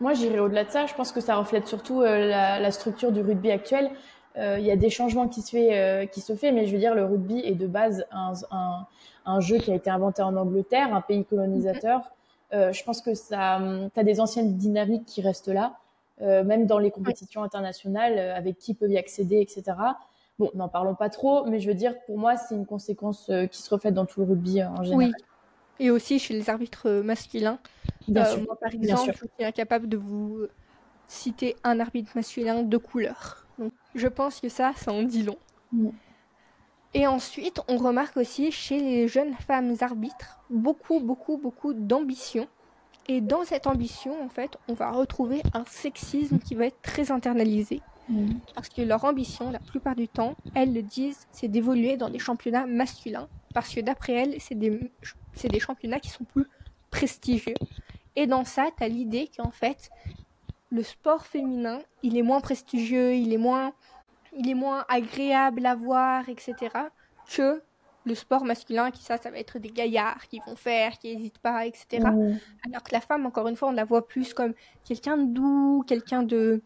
[0.00, 0.86] Moi, j'irais au-delà de ça.
[0.86, 3.90] Je pense que ça reflète surtout la, structure du rugby actuel.
[4.36, 6.94] Il y a des changements qui se, fait, qui se fait, mais je veux dire,
[6.94, 8.86] le rugby est de base un, un,
[9.26, 12.10] un jeu qui a été inventé en Angleterre, un pays colonisateur.
[12.52, 13.60] Je pense que ça,
[13.92, 15.78] tu as des anciennes dynamiques qui restent là,
[16.20, 19.76] même dans les compétitions internationales, avec qui peuvent y accéder, etc.
[20.38, 23.46] Bon, n'en parlons pas trop, mais je veux dire, pour moi, c'est une conséquence euh,
[23.46, 25.06] qui se reflète dans tout le rugby euh, en général.
[25.08, 25.12] Oui.
[25.80, 27.58] Et aussi chez les arbitres euh, masculins.
[28.06, 28.42] Bien sûr.
[28.42, 30.46] Moi, par exemple, je suis incapable de vous
[31.08, 33.46] citer un arbitre masculin de couleur.
[33.58, 35.38] Donc, je pense que ça, ça en dit long.
[35.72, 35.88] Mm.
[36.94, 42.48] Et ensuite, on remarque aussi chez les jeunes femmes arbitres beaucoup, beaucoup, beaucoup d'ambition.
[43.08, 47.10] Et dans cette ambition, en fait, on va retrouver un sexisme qui va être très
[47.10, 47.80] internalisé.
[48.08, 48.34] Mm.
[48.54, 52.18] Parce que leur ambition, la plupart du temps, elles le disent, c'est d'évoluer dans des
[52.18, 53.28] championnats masculins.
[53.54, 54.90] Parce que d'après elles, c'est des,
[55.44, 56.46] des championnats qui sont plus
[56.90, 57.54] prestigieux.
[58.16, 59.90] Et dans ça, tu as l'idée qu'en fait,
[60.70, 63.72] le sport féminin, il est moins prestigieux, il est moins,
[64.36, 66.54] il est moins agréable à voir, etc.
[67.28, 67.62] que
[68.04, 71.38] le sport masculin, qui ça, ça va être des gaillards qui vont faire, qui n'hésitent
[71.38, 72.00] pas, etc.
[72.00, 72.38] Mm.
[72.66, 75.84] Alors que la femme, encore une fois, on la voit plus comme quelqu'un de doux,
[75.86, 76.62] quelqu'un de,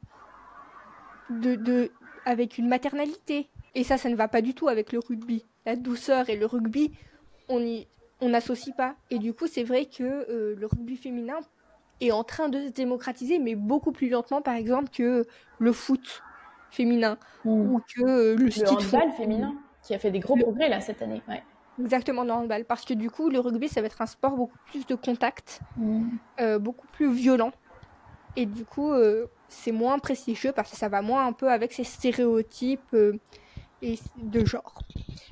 [1.30, 1.90] de,
[2.24, 3.48] avec une maternalité.
[3.74, 5.44] Et ça, ça ne va pas du tout avec le rugby.
[5.66, 6.92] La douceur et le rugby,
[7.48, 7.86] on y,
[8.20, 8.94] on n'associe pas.
[9.10, 11.40] Et du coup, c'est vrai que euh, le rugby féminin
[12.00, 15.26] est en train de se démocratiser, mais beaucoup plus lentement, par exemple, que
[15.58, 16.22] le foot
[16.72, 17.74] féminin hmm.
[17.74, 21.02] ou que euh, le, le handball féminin, qui a fait des gros progrès là cette
[21.02, 21.22] année.
[21.80, 22.64] Exactement, le handball.
[22.64, 25.60] Parce que du coup, le rugby, ça va être un sport beaucoup plus de contact,
[25.76, 26.08] hmm.
[26.40, 27.52] euh, beaucoup plus violent.
[28.34, 28.92] Et du coup,
[29.52, 33.18] c'est moins prestigieux parce que ça va moins un peu avec ces stéréotypes euh,
[33.82, 34.80] et de genre.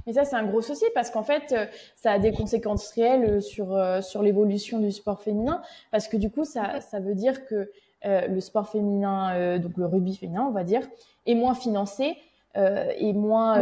[0.07, 3.25] Mais ça, c'est un gros souci parce qu'en fait, euh, ça a des conséquences réelles
[3.25, 7.47] euh, sur, sur l'évolution du sport féminin parce que du coup, ça, ça veut dire
[7.47, 7.71] que
[8.05, 10.83] le sport féminin, donc le rugby féminin, on va dire,
[11.27, 12.17] est moins financé.
[12.55, 13.57] est moins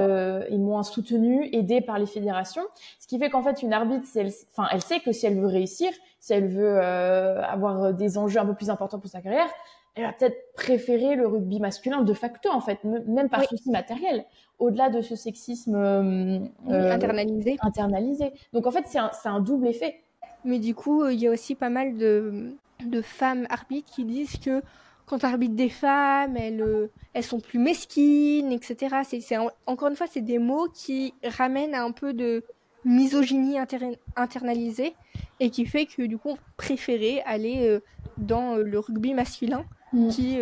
[0.47, 2.63] est moins soutenu, aidé par les fédérations,
[2.99, 5.47] ce qui fait qu'en fait une arbitre, elle, enfin, elle sait que si elle veut
[5.47, 9.49] réussir, si elle veut avoir des enjeux un peu plus importants pour sa carrière,
[9.99, 14.25] elle va peut-être préférer le rugby masculin de facto, en fait, même par souci matériel,
[14.59, 17.57] au-delà de ce sexisme euh, internalisé.
[17.61, 18.33] internalisé.
[18.53, 19.97] Donc, en fait, c'est un, un, double effet.
[20.45, 24.39] Mais du coup, il y a aussi pas mal de, de femmes arbitres qui disent
[24.39, 24.63] que
[25.07, 28.97] quand arbitre des femmes, elles, elles sont plus mesquines, etc.
[29.05, 29.37] C'est,
[29.67, 32.45] encore une fois, c'est des mots qui ramènent à un peu de
[32.85, 33.57] misogynie
[34.17, 34.95] internalisée
[35.41, 37.81] et qui fait que du coup, on préférait aller
[38.19, 39.65] dans le rugby masculin,
[39.95, 40.09] mm.
[40.11, 40.39] qui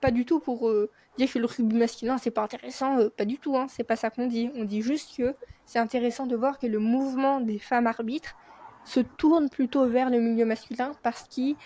[0.00, 0.70] pas du tout pour
[1.16, 4.10] dire que le rugby masculin c'est pas intéressant, pas du tout, hein, c'est pas ça
[4.10, 4.50] qu'on dit.
[4.54, 8.36] On dit juste que c'est intéressant de voir que le mouvement des femmes arbitres
[8.84, 11.56] se tourne plutôt vers le milieu masculin parce qu'il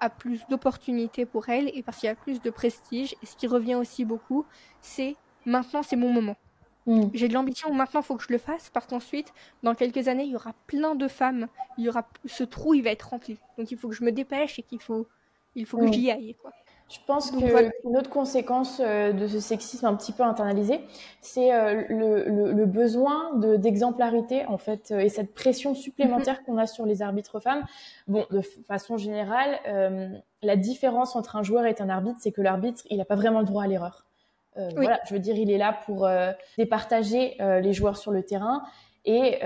[0.00, 3.14] a plus d'opportunités pour elles et parce qu'il y a plus de prestige.
[3.22, 4.44] Et ce qui revient aussi beaucoup,
[4.80, 6.36] c'est maintenant c'est mon moment.
[6.86, 7.08] Mm.
[7.14, 10.24] J'ai de l'ambition, maintenant il faut que je le fasse parce qu'ensuite, dans quelques années,
[10.24, 11.48] il y aura plein de femmes,
[11.78, 13.38] il y aura ce trou, il va être rempli.
[13.58, 15.06] Donc il faut que je me dépêche et qu'il faut,
[15.54, 15.92] il faut que mm.
[15.92, 16.36] j'y aille.
[16.40, 16.52] Quoi.
[16.92, 20.80] Je pense qu'une autre conséquence euh, de ce sexisme un petit peu internalisé,
[21.22, 26.44] c'est euh, le, besoin d'exemplarité en fait euh, et cette pression supplémentaire mm-hmm.
[26.44, 27.64] qu'on a sur les arbitres femmes.
[28.08, 29.58] Bon, de façon générale,
[30.42, 33.40] la différence entre un joueur et un arbitre, c'est que l'arbitre, il n'a pas vraiment
[33.40, 34.04] le droit à l'erreur.
[34.74, 36.08] Voilà, je veux dire, il est là pour
[36.58, 38.62] départager les joueurs sur le terrain
[39.04, 39.38] et,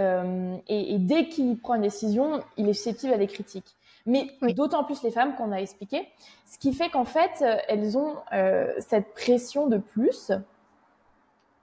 [0.68, 3.75] et, et dès qu'il prend une décision, il est susceptible à des critiques
[4.06, 6.08] mais d'autant plus les femmes qu'on a expliqué,
[6.46, 10.32] ce qui fait qu'en fait, euh, elles ont euh, cette pression de plus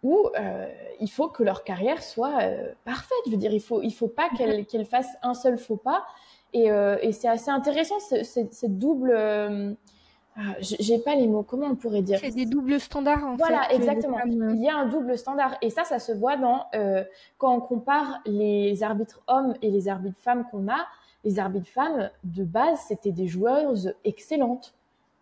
[0.03, 0.67] où euh,
[0.99, 2.38] il faut que leur carrière soit
[2.84, 3.17] parfaite.
[3.25, 6.03] Je veux dire, il faut, il faut pas qu'elles qu'elles fassent un seul faux pas.
[6.51, 9.77] Et, et c'est assez intéressant, cette double...
[10.36, 12.17] Ah, j'ai pas les mots, comment on pourrait dire?
[12.19, 13.77] C'est des doubles standards en voilà, fait.
[13.77, 14.17] Voilà, exactement.
[14.25, 15.56] Il y a un double standard.
[15.62, 16.65] Et ça, ça se voit dans
[17.38, 20.88] quand on compare les arbitres hommes et les arbitres femmes qu'on a
[21.23, 24.73] les arbitres femmes, de base, c'était des joueuses excellentes.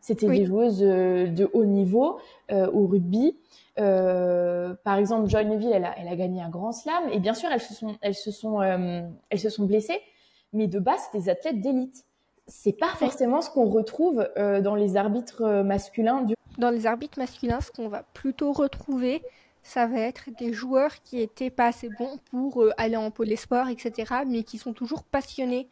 [0.02, 2.18] C'était des joueuses euh, de haut niveau
[2.52, 3.38] euh, au rugby.
[3.80, 7.04] Euh, par exemple, Joy Neville, elle a, elle a, gagné un grand slam.
[7.12, 10.02] Et bien sûr, elles se sont, elles se sont, elles se sont blessées.
[10.54, 12.04] Mais de base, c'est des athlètes d'élite.
[12.48, 16.26] C'est pas forcément ce qu'on retrouve dans les arbitres masculins.
[16.58, 19.22] Dans les arbitres masculins, ce qu'on va plutôt retrouver,
[19.62, 23.70] ça va être des joueurs qui étaient pas assez bons pour aller en pôle sport,
[23.70, 25.70] etc., mais qui sont toujours passionnés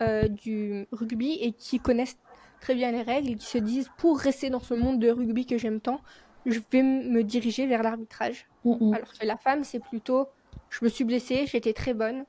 [0.00, 2.18] euh, du rugby et qui connaissent
[2.60, 5.46] très bien les règles et qui se disent pour rester dans ce monde de rugby
[5.46, 6.00] que j'aime tant,
[6.46, 8.46] je vais me diriger vers l'arbitrage.
[8.64, 10.28] Alors que la femme, c'est plutôt
[10.70, 12.24] je me suis blessée, j'étais très bonne,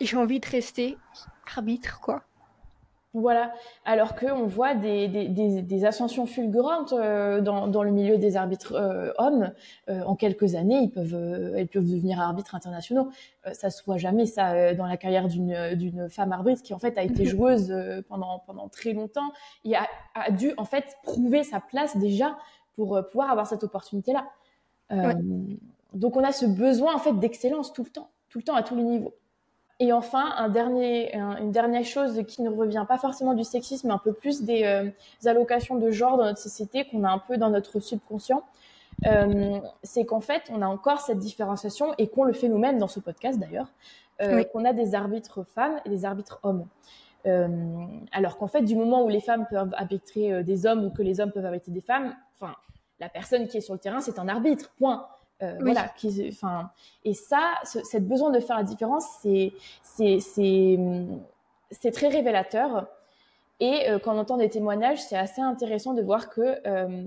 [0.00, 0.98] et j'ai envie de rester
[1.56, 2.22] arbitre, quoi.
[3.16, 3.52] Voilà,
[3.84, 5.28] alors qu'on voit des, des,
[5.62, 9.52] des, ascensions fulgurantes euh, dans, dans, le milieu des arbitres euh, hommes.
[9.88, 13.08] Euh, en quelques années, ils peuvent, ils peuvent devenir arbitres internationaux.
[13.52, 17.04] ça se voit jamais ça dans la carrière d'une femme arbitre qui en fait a
[17.04, 17.72] été joueuse
[18.08, 19.30] pendant pendant très longtemps
[19.64, 22.36] et a, a, dû en fait prouver sa place déjà
[22.74, 24.26] pour pouvoir avoir cette opportunité-là.
[25.92, 28.64] Donc on a ce besoin en fait d'excellence tout le temps, tout le temps à
[28.64, 29.14] tous les niveaux.
[29.84, 33.92] Et enfin, un dernier, une dernière chose qui ne revient pas forcément du sexisme, mais
[33.92, 34.88] un peu plus des, euh,
[35.28, 38.42] allocations de genre dans notre société qu'on a un peu dans notre subconscient,
[39.04, 42.88] euh, c'est qu'en fait, on a encore cette différenciation et qu'on le fait nous-mêmes dans
[42.88, 43.66] ce podcast d'ailleurs,
[44.22, 46.66] euh, qu'on a des arbitres femmes et des arbitres hommes.
[47.26, 51.20] alors qu'en fait, du moment où les femmes peuvent arbitrer des hommes ou que les
[51.20, 52.54] hommes peuvent arbitrer des femmes, enfin,
[53.00, 55.06] la personne qui est sur le terrain, c'est un arbitre, point.
[55.42, 56.70] Euh, voilà, qui, enfin,
[57.04, 62.86] et ça, ce, cette besoin de faire la différence, c'est, c'est, c'est, très révélateur.
[63.58, 67.04] Et euh, quand on entend des témoignages, c'est assez intéressant de voir que euh,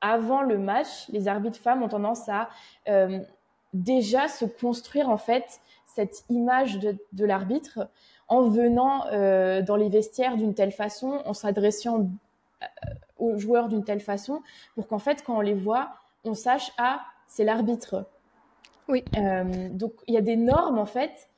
[0.00, 2.48] avant le match, les arbitres femmes ont tendance à
[3.74, 7.90] déjà se construire en fait cette image de, de l'arbitre
[8.26, 9.04] en venant
[9.62, 12.08] dans les vestiaires d'une telle façon, en s'adressant
[13.18, 14.42] aux joueurs d'une telle façon,
[14.74, 15.90] pour qu'en fait, quand on les voit,
[16.24, 18.06] on sache ah c'est l'arbitre.
[18.88, 19.04] Oui.
[19.16, 21.28] Euh, donc il y a des normes en fait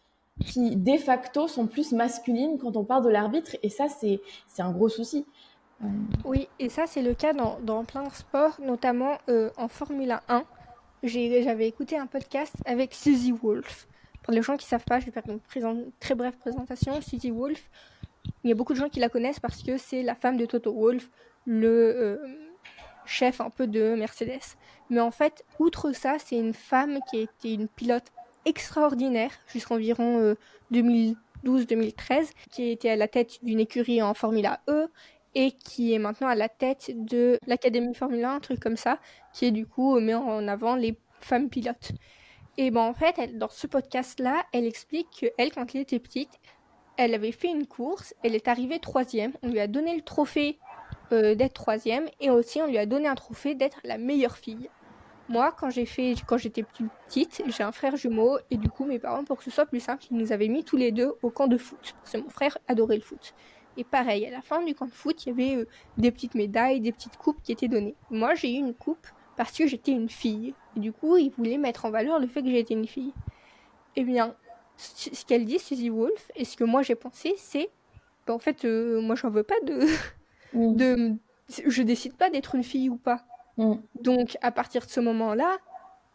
[0.47, 4.21] qui de facto sont plus masculines quand on parle de l'arbitre et ça c'est
[4.59, 5.27] un gros souci.
[5.83, 5.87] Euh.
[6.25, 10.19] Oui, et ça c'est le cas dans, dans, plein de sports, notamment euh, en Formule
[10.29, 10.45] 1.
[11.03, 13.89] J'avais écouté un podcast avec Suzy Wolf.
[14.23, 17.01] Pour les gens qui ne savent pas, je vais faire une très brève présentation.
[17.01, 17.71] Suzy Wolf,
[18.45, 20.45] il y a beaucoup de gens qui la connaissent parce que c'est la femme de
[20.45, 21.11] Toto Wolf,
[21.47, 22.21] le
[23.11, 24.57] chef un peu de Mercedes.
[24.89, 28.13] Mais en fait, outre ça, c'est une femme qui a été une pilote
[28.45, 30.35] extraordinaire jusqu'environ
[30.73, 34.89] 2012-2013, euh, qui été à la tête d'une écurie en Formula E
[35.35, 38.99] et qui est maintenant à la tête de l'Académie Formula 1, un truc comme ça,
[39.33, 41.93] qui est du coup met en avant les femmes pilotes.
[42.57, 46.41] Et ben en fait, dans ce podcast-là, elle explique qu'elle, quand elle était petite,
[46.97, 50.59] elle avait fait une course, elle est arrivée troisième, on lui a donné le trophée
[51.13, 54.69] euh, d'être troisième et aussi on lui a donné un trophée d'être la meilleure fille.
[55.29, 58.85] Moi, quand j'ai fait, quand j'étais plus petite, j'ai un frère jumeau et du coup,
[58.85, 61.15] mes parents, pour que ce soit plus simple, ils nous avaient mis tous les deux
[61.23, 61.95] au camp de foot.
[62.03, 63.35] Parce que mon frère adorait le foot.
[63.77, 65.69] Et pareil, à la fin du camp de foot, il y avait euh,
[65.99, 67.95] des petites médailles, des petites coupes qui étaient données.
[68.11, 70.55] Moi, j'ai eu une coupe parce que j'étais une fille.
[70.77, 73.13] Et du coup, ils voulaient mettre en valeur le fait que j'étais une fille.
[73.95, 74.35] Eh bien,
[74.77, 77.71] ce qu'elle dit, Suzy Wolf, et ce que moi j'ai pensé, c'est
[78.27, 79.81] ben, en fait, euh, moi j'en veux pas de.
[80.53, 80.77] Mm.
[80.77, 81.15] de
[81.67, 83.25] je décide pas d'être une fille ou pas.
[83.57, 83.75] Mm.
[84.01, 85.59] Donc, à partir de ce moment-là,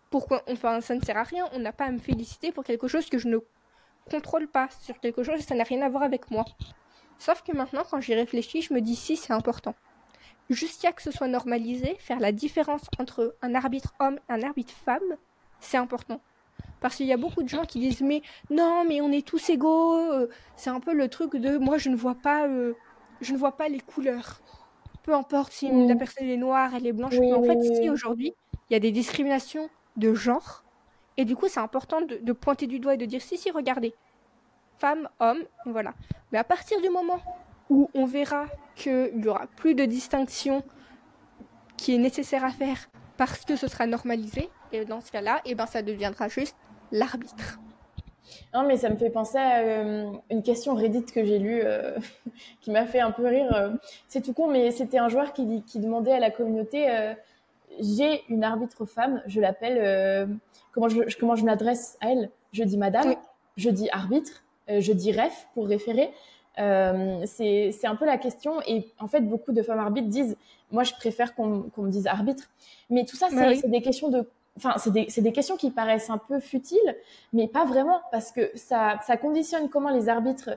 [0.10, 2.88] pourquoi enfin ça ne sert à rien on n'a pas à me féliciter pour quelque
[2.88, 3.38] chose que je ne
[4.10, 6.46] contrôle pas sur quelque chose ça n'a rien à voir avec moi
[7.20, 9.76] sauf que maintenant quand j'y réfléchis je me dis si c'est important
[10.50, 14.74] jusqu'à que ce soit normalisé faire la différence entre un arbitre homme et un arbitre
[14.74, 15.18] femme
[15.60, 16.22] c'est important
[16.80, 19.50] parce qu'il y a beaucoup de gens qui disent mais non mais on est tous
[19.50, 22.74] égaux euh, c'est un peu le truc de moi je ne vois pas euh,
[23.22, 24.42] je ne vois pas les couleurs
[25.04, 28.34] peu importe si la personne est noire elle est blanche mais en fait si aujourd'hui
[28.70, 30.64] il y a des discriminations de genre.
[31.18, 33.94] Et du coup, c'est important de, pointer du doigt et de dire si, si, regardez,
[34.78, 35.94] femme, homme, voilà.
[36.32, 37.22] Mais à partir du moment
[37.70, 40.64] où on verra qu'il n'y aura plus de distinction
[41.78, 45.52] qui est nécessaire à faire parce que ce sera normalisé, et dans ce cas-là, et
[45.52, 46.58] eh ben, ça deviendra juste
[46.92, 47.60] l'arbitre.
[48.54, 51.96] Non, mais ça me fait penser à euh, une question Reddit que j'ai lue euh,
[52.62, 53.54] qui m'a fait un peu rire.
[53.56, 53.70] Euh.
[54.08, 56.88] c'est tout con, mais c'était un joueur qui, qui demandait à la communauté
[57.82, 60.30] j'ai une arbitre femme, je l'appelle,
[60.72, 62.30] comment je, comment je m'adresse à elle?
[62.54, 63.16] Je dis madame,
[63.58, 66.14] je dis arbitre, je dis ref pour référer.
[66.56, 68.62] C'est un peu la question.
[68.66, 70.38] Et en fait, beaucoup de femmes arbitres disent,
[70.72, 72.46] moi, je préfère qu'on me dise arbitre.
[72.90, 74.26] Mais tout ça, c'est des questions de
[74.58, 76.96] enfin, c'est des, des, questions qui paraissent un peu futiles,
[77.34, 80.52] mais pas vraiment, parce que ça, ça conditionne comment les arbitres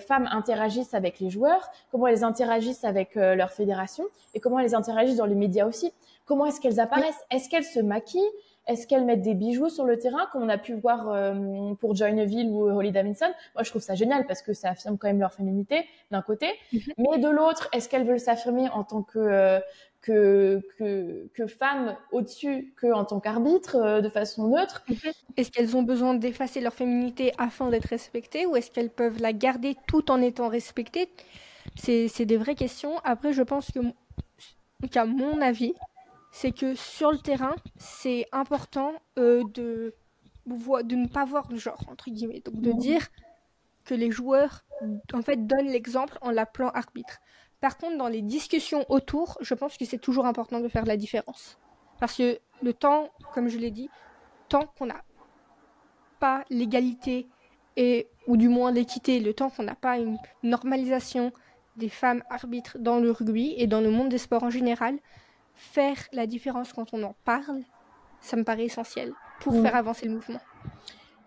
[0.00, 4.02] femmes interagissent avec les joueurs, comment elles interagissent avec leur fédération
[4.34, 5.92] et comment elles interagissent dans les médias aussi.
[6.26, 7.24] Comment est-ce qu'elles apparaissent?
[7.30, 8.20] Est-ce qu'elles se maquillent?
[8.68, 11.96] Est-ce qu'elles mettent des bijoux sur le terrain, comme on a pu voir euh, pour
[11.96, 13.28] Joinville ou Holly Davidson?
[13.54, 16.48] Moi, je trouve ça génial parce que ça affirme quand même leur féminité d'un côté,
[16.74, 16.80] mhm.
[16.98, 19.58] mais de l'autre, est-ce qu'elles veulent s'affirmer en tant que euh,
[20.00, 24.82] que, que, que femme au-dessus que en tant qu'arbitre euh, de façon neutre.
[24.88, 25.12] Mhm.
[25.36, 29.32] Est-ce qu'elles ont besoin d'effacer leur féminité afin d'être respectées ou est-ce qu'elles peuvent la
[29.32, 31.08] garder tout en étant respectées?
[31.76, 32.98] C'est des vraies questions.
[33.04, 33.80] Après, je pense que,
[34.90, 35.74] qu'à mon avis,
[36.32, 39.94] c'est que sur le terrain, c'est important euh, de,
[40.46, 42.40] de ne pas voir le genre, entre guillemets.
[42.44, 43.08] Donc de dire
[43.84, 44.64] que les joueurs,
[45.12, 47.20] en fait, donnent l'exemple en l'appelant arbitre.
[47.60, 50.96] Par contre, dans les discussions autour, je pense que c'est toujours important de faire la
[50.96, 51.58] différence.
[51.98, 53.90] Parce que le temps, comme je l'ai dit,
[54.48, 55.02] tant qu'on n'a
[56.20, 57.26] pas l'égalité
[57.76, 61.32] et ou du moins l'équité, le temps qu'on n'a pas une normalisation
[61.76, 64.98] des femmes arbitres dans le rugby et dans le monde des sports en général,
[65.54, 67.62] faire la différence quand on en parle,
[68.20, 69.62] ça me paraît essentiel pour mm.
[69.62, 70.40] faire avancer le mouvement.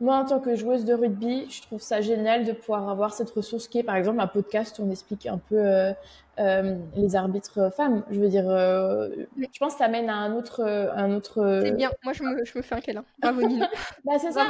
[0.01, 3.29] Moi, en tant que joueuse de rugby, je trouve ça génial de pouvoir avoir cette
[3.29, 5.93] ressource qui est, par exemple, un podcast où on explique un peu euh,
[6.39, 8.03] euh, les arbitres femmes.
[8.09, 10.63] Je veux dire, euh, je pense que ça mène à un autre.
[10.63, 11.61] Un autre...
[11.63, 13.05] C'est bien, moi je me, je me, fais un câlin.
[13.19, 13.69] Bravo Nina.
[14.03, 14.47] bah, c'est ça.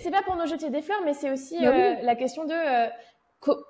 [0.00, 2.54] C'est pas pour nous jeter des fleurs, mais c'est aussi bah la question de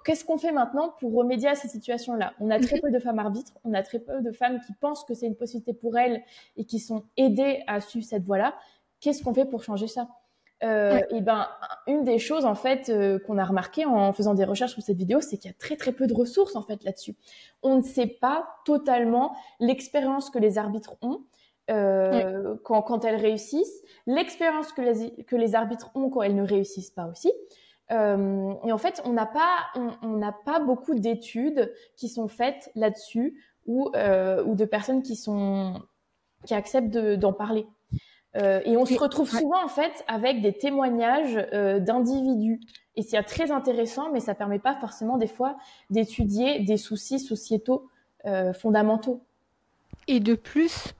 [0.04, 2.82] qu'est-ce qu'on fait maintenant pour remédier à cette situation-là On a très mhm.
[2.82, 5.34] peu de femmes arbitres, on a très peu de femmes qui pensent que c'est une
[5.34, 6.22] possibilité pour elles
[6.56, 8.54] et qui sont aidées à suivre cette voie-là.
[9.00, 10.06] Qu'est-ce qu'on fait pour changer ça?
[10.64, 11.46] Euh, Et ben,
[11.86, 14.96] une des choses en fait euh, qu'on a remarqué en faisant des recherches sur cette
[14.96, 17.16] vidéo, c'est qu'il y a très très peu de ressources en fait là-dessus.
[17.62, 21.22] On ne sait pas totalement l'expérience que les arbitres ont.
[21.70, 26.46] Euh, quand, quand, elles réussissent, l'expérience que les, que les arbitres ont quand elles ne
[26.46, 27.32] réussissent pas aussi.
[27.90, 29.56] Et en fait, on n'a pas,
[30.02, 35.80] on n'a pas beaucoup d'études qui sont faites là-dessus ou, ou de personnes qui sont
[36.44, 37.66] qui acceptent d'en parler.
[38.36, 42.60] Euh, et on se retrouve souvent en fait avec des témoignages euh, d'individus.
[42.96, 45.56] Et c'est très intéressant, mais ça permet pas forcément des fois
[45.90, 47.88] d'étudier des soucis sociétaux
[48.26, 49.22] euh, fondamentaux.
[50.08, 50.94] Et de plus,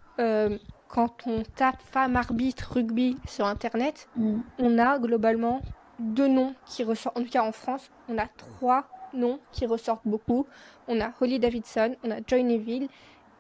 [0.88, 4.40] quand on tape femme arbitre rugby sur Internet, mm.
[4.58, 5.60] on a globalement
[5.98, 10.06] deux noms qui ressortent, en tout cas en France, on a trois noms qui ressortent
[10.06, 10.46] beaucoup.
[10.88, 12.88] On a Holly Davidson, on a Joy Neville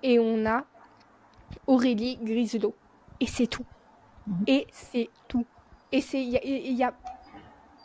[0.02, 0.64] et on a
[1.66, 2.74] Aurélie Grislow.
[3.20, 3.64] Et c'est tout.
[4.26, 4.44] Mhm.
[4.46, 5.44] Et c'est tout.
[5.92, 6.92] Et il y, a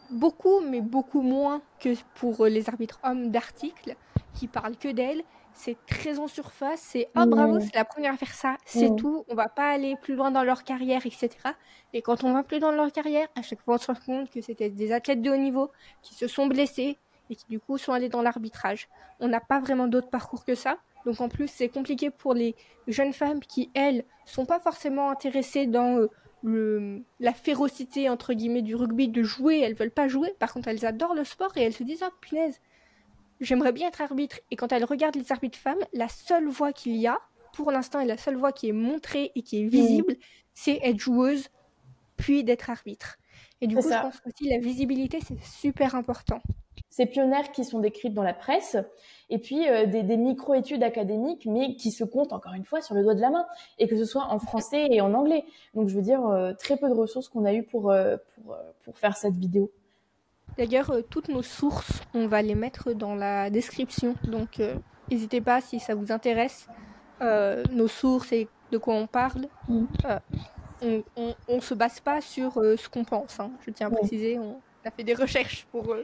[0.09, 3.95] beaucoup, mais beaucoup moins que pour les arbitres hommes d'articles
[4.33, 5.23] qui parlent que d'elle
[5.53, 9.25] c'est très en surface, c'est oh bravo, c'est la première à faire ça, c'est tout,
[9.27, 11.29] on va pas aller plus loin dans leur carrière, etc.
[11.91, 14.29] Et quand on va plus dans leur carrière, à chaque fois on se rend compte
[14.29, 15.69] que c'était des athlètes de haut niveau
[16.01, 16.97] qui se sont blessés
[17.29, 18.87] et qui du coup sont allés dans l'arbitrage.
[19.19, 20.77] On n'a pas vraiment d'autre parcours que ça.
[21.05, 22.55] Donc en plus, c'est compliqué pour les
[22.87, 26.09] jeunes femmes qui, elles, sont pas forcément intéressées dans euh,
[26.43, 29.59] le, la férocité, entre guillemets, du rugby, de jouer.
[29.59, 30.33] Elles veulent pas jouer.
[30.39, 32.59] Par contre, elles adorent le sport et elles se disent, oh punaise,
[33.41, 34.39] j'aimerais bien être arbitre.
[34.51, 37.19] Et quand elles regardent les arbitres femmes, la seule voie qu'il y a,
[37.53, 40.15] pour l'instant, et la seule voie qui est montrée et qui est visible,
[40.53, 41.49] c'est être joueuse,
[42.17, 43.17] puis d'être arbitre.
[43.61, 46.41] Et du coup, je pense aussi la visibilité, c'est super important.
[46.89, 48.75] Ces pionnières qui sont décrites dans la presse,
[49.29, 53.03] et puis euh, des, micro-études académiques, mais qui se comptent encore une fois sur le
[53.03, 53.45] doigt de la main,
[53.77, 55.45] et que ce soit en français et en anglais.
[55.75, 58.57] Donc je veux dire, euh, très peu de ressources qu'on a eues pour, euh, pour,
[58.83, 59.71] pour, faire cette vidéo.
[60.57, 64.59] D'ailleurs, toutes nos sources, on va les mettre dans la description, donc
[65.09, 66.67] n'hésitez pas si ça vous intéresse,
[67.21, 69.47] nos sources et de quoi on parle.
[70.81, 71.03] On,
[71.47, 73.51] on, se base pas sur ce qu'on pense, hein.
[73.65, 75.95] je tiens à préciser, on a fait des recherches pour,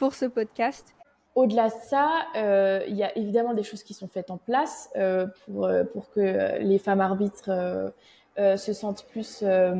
[0.00, 0.96] pour ce podcast.
[1.34, 4.88] Au-delà de ça, euh, il y a évidemment des choses qui sont faites en place
[4.96, 7.92] euh, pour, euh, pour que les femmes arbitres
[8.38, 9.74] se sentent plus à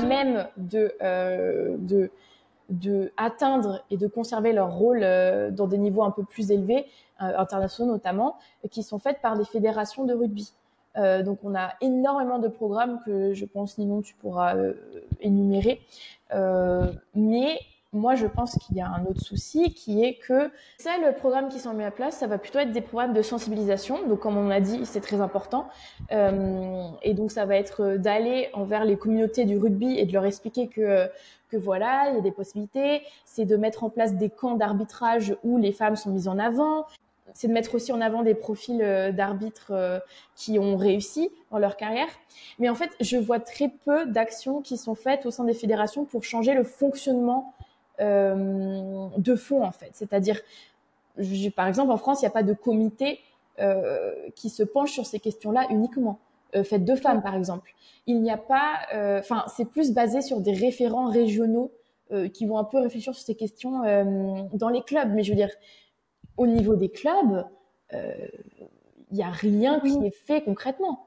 [0.00, 0.94] même de,
[1.76, 2.10] de,
[2.70, 5.00] de atteindre et de conserver leur rôle
[5.52, 6.86] dans des niveaux un peu plus élevés,
[7.18, 8.38] internationaux notamment,
[8.70, 10.54] qui sont faites par des fédérations de rugby.
[10.96, 14.56] donc on a énormément de programmes que je pense Ninon tu pourras
[15.20, 15.82] énumérer,
[17.14, 17.58] mais
[17.92, 21.48] moi, je pense qu'il y a un autre souci qui est que ça, le programme
[21.48, 24.06] qui sont mis en place, ça va plutôt être des programmes de sensibilisation.
[24.06, 25.68] Donc, comme on a dit, c'est très important.
[26.12, 30.24] Euh, et donc, ça va être d'aller envers les communautés du rugby et de leur
[30.24, 31.08] expliquer que
[31.48, 33.02] que voilà, il y a des possibilités.
[33.24, 36.86] C'est de mettre en place des camps d'arbitrage où les femmes sont mises en avant.
[37.34, 39.98] C'est de mettre aussi en avant des profils euh, d'arbitres euh,
[40.34, 42.08] qui ont réussi dans leur carrière.
[42.58, 46.04] Mais en fait, je vois très peu d'actions qui sont faites au sein des fédérations
[46.04, 47.55] pour changer le fonctionnement euh,
[47.98, 49.90] de fond en fait.
[49.92, 50.40] C'est-à-dire,
[51.54, 53.20] par exemple, en France, il n'y a pas de comité
[53.58, 56.18] euh, qui se penche sur ces questions-là uniquement.
[56.54, 57.74] Euh, faites de femmes, par exemple.
[58.06, 58.80] Il n'y a pas,
[59.18, 61.72] enfin, c'est plus basé sur des référents régionaux
[62.32, 63.80] qui vont un peu réfléchir sur ces questions
[64.52, 65.12] dans les clubs.
[65.12, 65.50] Mais je veux dire,
[66.36, 67.44] au niveau des clubs,
[67.92, 67.98] il
[69.10, 71.05] n'y a rien qui est fait concrètement.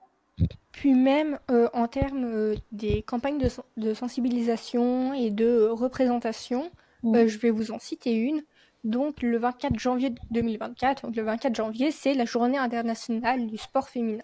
[0.71, 1.39] Puis même
[1.73, 3.39] en termes des campagnes
[3.77, 6.71] de, sensibilisation et de représentation,
[7.05, 8.43] euh, je vais vous en citer une.
[8.83, 13.89] Donc le 24 janvier 2024, donc le 24 janvier, c'est la journée internationale du sport
[13.89, 14.23] féminin.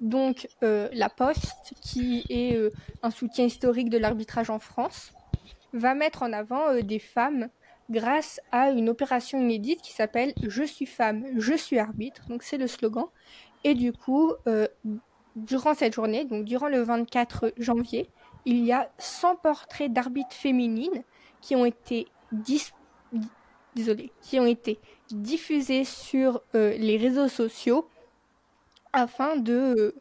[0.00, 2.70] Donc euh, la Poste, qui est euh,
[3.02, 5.12] un soutien historique de l'arbitrage en France,
[5.72, 7.48] va mettre en avant des femmes
[7.88, 12.26] grâce à une opération inédite qui s'appelle Je suis femme, je suis arbitre.
[12.28, 13.06] Donc c'est le slogan.
[13.64, 14.32] Et du coup,
[15.44, 18.08] durant cette journée, donc durant le 24 janvier,
[18.44, 21.02] il y a 100 portraits d'arbitres féminines
[21.40, 22.06] qui ont été
[23.74, 24.78] désolé, qui ont été
[25.10, 27.88] diffusés sur euh, les réseaux sociaux
[28.92, 29.94] afin de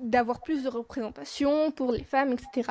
[0.00, 2.70] d'avoir plus de représentation pour les femmes, etc.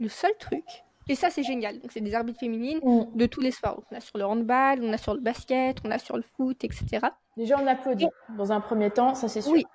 [0.00, 0.64] Le seul truc,
[1.08, 3.14] et ça c'est génial, donc c'est des arbitres féminines mm.
[3.14, 3.82] de tous les sports.
[3.90, 6.64] On a sur le handball, on a sur le basket, on a sur le foot,
[6.64, 7.06] etc.
[7.36, 9.52] Déjà on applaudit dans un premier temps, ça c'est sûr.
[9.52, 9.66] Oui,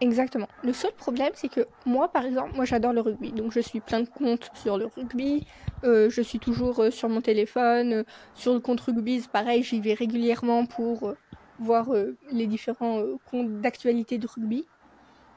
[0.00, 0.48] Exactement.
[0.62, 3.32] Le seul problème, c'est que moi, par exemple, moi j'adore le rugby.
[3.32, 5.46] Donc je suis plein de comptes sur le rugby.
[5.84, 7.92] Euh, je suis toujours euh, sur mon téléphone.
[7.92, 11.14] Euh, sur le compte rugby, pareil, j'y vais régulièrement pour
[11.58, 11.88] voir
[12.30, 14.66] les différents comptes d'actualité de rugby.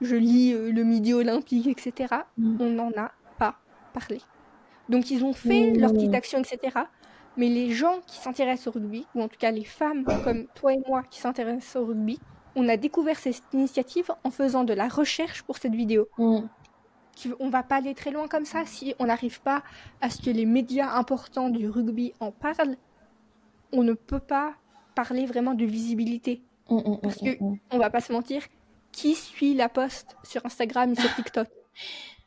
[0.02, 2.14] Je lis le Midi Olympique, etc.
[2.38, 2.58] Mm.
[2.60, 3.56] On n'en a pas
[3.94, 4.20] parlé.
[4.90, 6.80] Donc ils ont fait leur petite action, etc.
[7.38, 10.74] Mais les gens qui s'intéressent au rugby, ou en tout cas les femmes comme toi
[10.74, 12.20] et moi qui s'intéressent au rugby,
[12.56, 16.08] on a découvert cette initiative en faisant de la recherche pour cette vidéo.
[16.18, 16.42] Mm.
[17.40, 19.64] On va pas aller très loin comme ça si on n'arrive pas
[20.00, 22.78] à ce que les médias importants du rugby en parlent.
[23.74, 24.54] On ne peut pas
[24.96, 26.42] parler vraiment de visibilité.
[26.70, 27.38] Mm, mm, Parce que,
[27.72, 28.44] on va pas se mentir,
[28.92, 31.48] qui suit la poste sur Instagram et sur TikTok?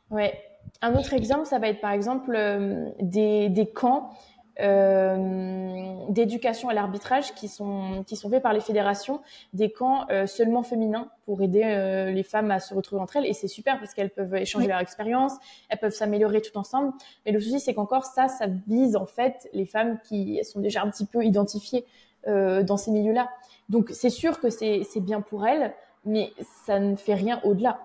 [0.09, 0.39] Ouais.
[0.81, 4.11] Un autre exemple, ça va être par exemple euh, des, des camps
[4.59, 9.19] euh, d'éducation à l'arbitrage qui sont qui sont faits par les fédérations,
[9.53, 13.25] des camps euh, seulement féminins pour aider euh, les femmes à se retrouver entre elles
[13.25, 15.33] et c'est super parce qu'elles peuvent échanger leur expérience,
[15.69, 16.93] elles peuvent s'améliorer tout ensemble.
[17.25, 20.83] Mais le souci c'est qu'encore ça, ça vise en fait les femmes qui sont déjà
[20.83, 21.85] un petit peu identifiées
[22.27, 23.29] dans ces milieux-là.
[23.69, 25.73] Donc c'est sûr que c'est c'est bien pour elles,
[26.05, 26.31] mais
[26.65, 27.79] ça ne fait rien au-delà.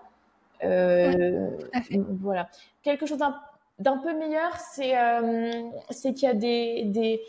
[2.20, 2.48] voilà.
[2.82, 3.34] Quelque chose d'un
[3.78, 5.52] d'un peu meilleur, c'est euh,
[5.90, 7.22] c'est qu'il y a des, des,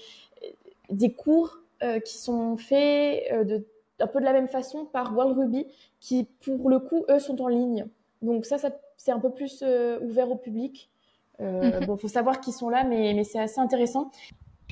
[0.90, 3.66] des cours euh, qui sont faits euh, de,
[4.00, 5.68] un peu de la même façon par World Ruby,
[6.00, 7.86] qui pour le coup, eux, sont en ligne.
[8.22, 9.64] Donc ça, ça c'est un peu plus
[10.02, 10.90] ouvert au public.
[11.40, 11.86] Euh, mhm.
[11.86, 14.12] Bon, faut savoir qu'ils sont là, mais, mais c'est assez intéressant.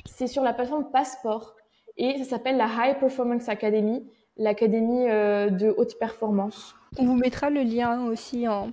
[0.04, 1.56] C'est sur la plateforme Passport.
[1.96, 4.04] et ça s'appelle la High Performance Academy,
[4.36, 6.74] l'académie de haute performance.
[6.98, 8.70] On vous mettra le lien aussi en,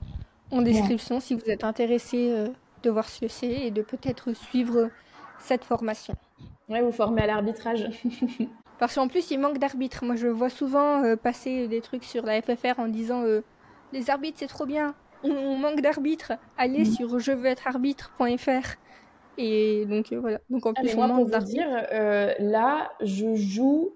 [0.51, 2.47] en description si vous êtes intéressé
[2.86, 4.90] de voir ce que c'est et de peut-être suivre
[5.40, 6.16] cette formation.
[6.70, 7.90] Ouais, vous formez à l'arbitrage.
[8.80, 10.04] Parce qu'en plus, il manque d'arbitres.
[10.04, 13.42] Moi, je vois souvent euh, passer des trucs sur la FFR en disant euh,
[13.94, 14.94] les arbitres, c'est trop bien.
[15.24, 16.34] On, manque d'arbitres.
[16.58, 16.86] Allez mm.
[16.86, 18.76] sur je veux être arbitre.fr.
[19.38, 20.40] Et donc euh, voilà.
[20.50, 21.68] Donc en plus, on manque pour vous dire,
[22.40, 23.94] là, je joue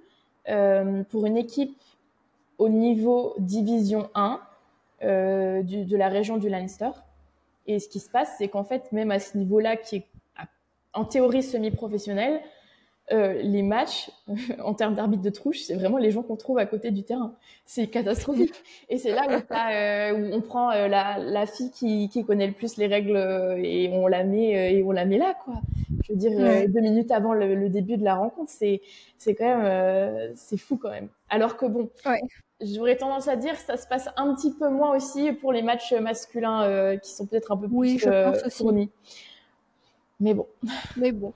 [1.09, 1.77] pour une équipe
[2.57, 4.41] au niveau division 1
[5.01, 6.89] de la région du Leinster.
[7.69, 10.07] Et ce qui se passe, c'est qu'en fait, même à ce niveau-là, qui est
[10.93, 12.41] en théorie semi-professionnel,
[13.11, 14.09] euh, les matchs,
[14.63, 17.35] en termes d'arbitre de trouche, c'est vraiment les gens qu'on trouve à côté du terrain.
[17.67, 18.55] C'est catastrophique.
[18.89, 22.87] Et c'est là où, euh, on prend euh, la, fille qui, connaît le plus les
[22.87, 23.17] règles
[23.63, 25.61] et on la met et on la met là, quoi.
[26.07, 26.31] Je veux dire,
[26.69, 28.81] deux minutes avant le, début de la rencontre, c'est
[29.19, 31.09] c'est quand même c'est fou quand même.
[31.29, 31.91] Alors que bon,
[32.61, 35.61] j'aurais tendance à dire que ça se passe un petit peu moins aussi pour les
[35.61, 38.01] matchs masculins qui sont peut-être un peu plus oui,
[38.49, 38.91] fournis.
[40.19, 40.47] Mais bon.
[40.97, 41.33] Mais bon.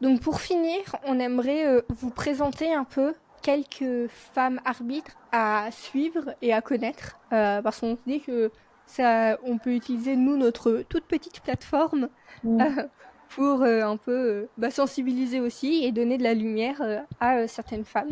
[0.00, 6.34] Donc pour finir, on aimerait euh, vous présenter un peu quelques femmes arbitres à suivre
[6.42, 8.50] et à connaître, euh, parce qu'on se dit que
[8.86, 12.08] ça, on peut utiliser nous notre toute petite plateforme
[12.44, 12.60] mm.
[12.60, 12.82] euh,
[13.28, 16.82] pour un peu bah, sensibiliser aussi et donner de la lumière
[17.20, 18.10] à certaines femmes.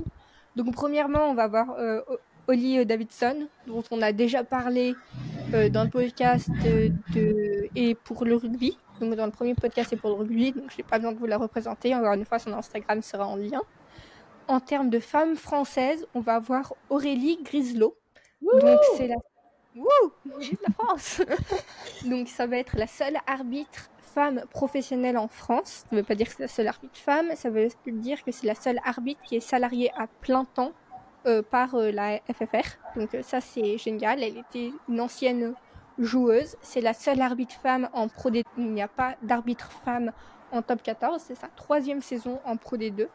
[0.58, 1.76] Donc premièrement, on va voir
[2.48, 4.96] Holly Davidson, dont on a déjà parlé
[5.52, 6.92] dans le podcast de,
[7.76, 8.76] et pour le rugby.
[9.00, 11.18] Donc dans le premier podcast, c'est pour le rugby, donc je n'ai pas besoin de
[11.18, 11.94] vous la représenter.
[11.94, 13.60] Encore une fois, son Instagram sera en lien.
[14.48, 17.96] En termes de femmes françaises, on va voir Aurélie Griselot.
[18.42, 19.16] donc c'est la...
[19.76, 21.22] Wouh la France
[22.04, 25.84] Donc ça va être la seule arbitre femme professionnelle en France.
[25.84, 28.32] Ça ne veut pas dire que c'est la seule arbitre femme, ça veut dire que
[28.32, 30.72] c'est la seule arbitre qui est salariée à plein temps
[31.26, 32.78] euh, par euh, la FFR.
[32.96, 34.22] Donc euh, ça c'est génial.
[34.22, 35.54] Elle était une ancienne
[35.98, 36.56] joueuse.
[36.62, 38.44] C'est la seule arbitre femme en Pro D.
[38.56, 40.12] Il n'y a pas d'arbitre femme
[40.52, 41.20] en top 14.
[41.20, 43.08] C'est sa troisième saison en Pro D2.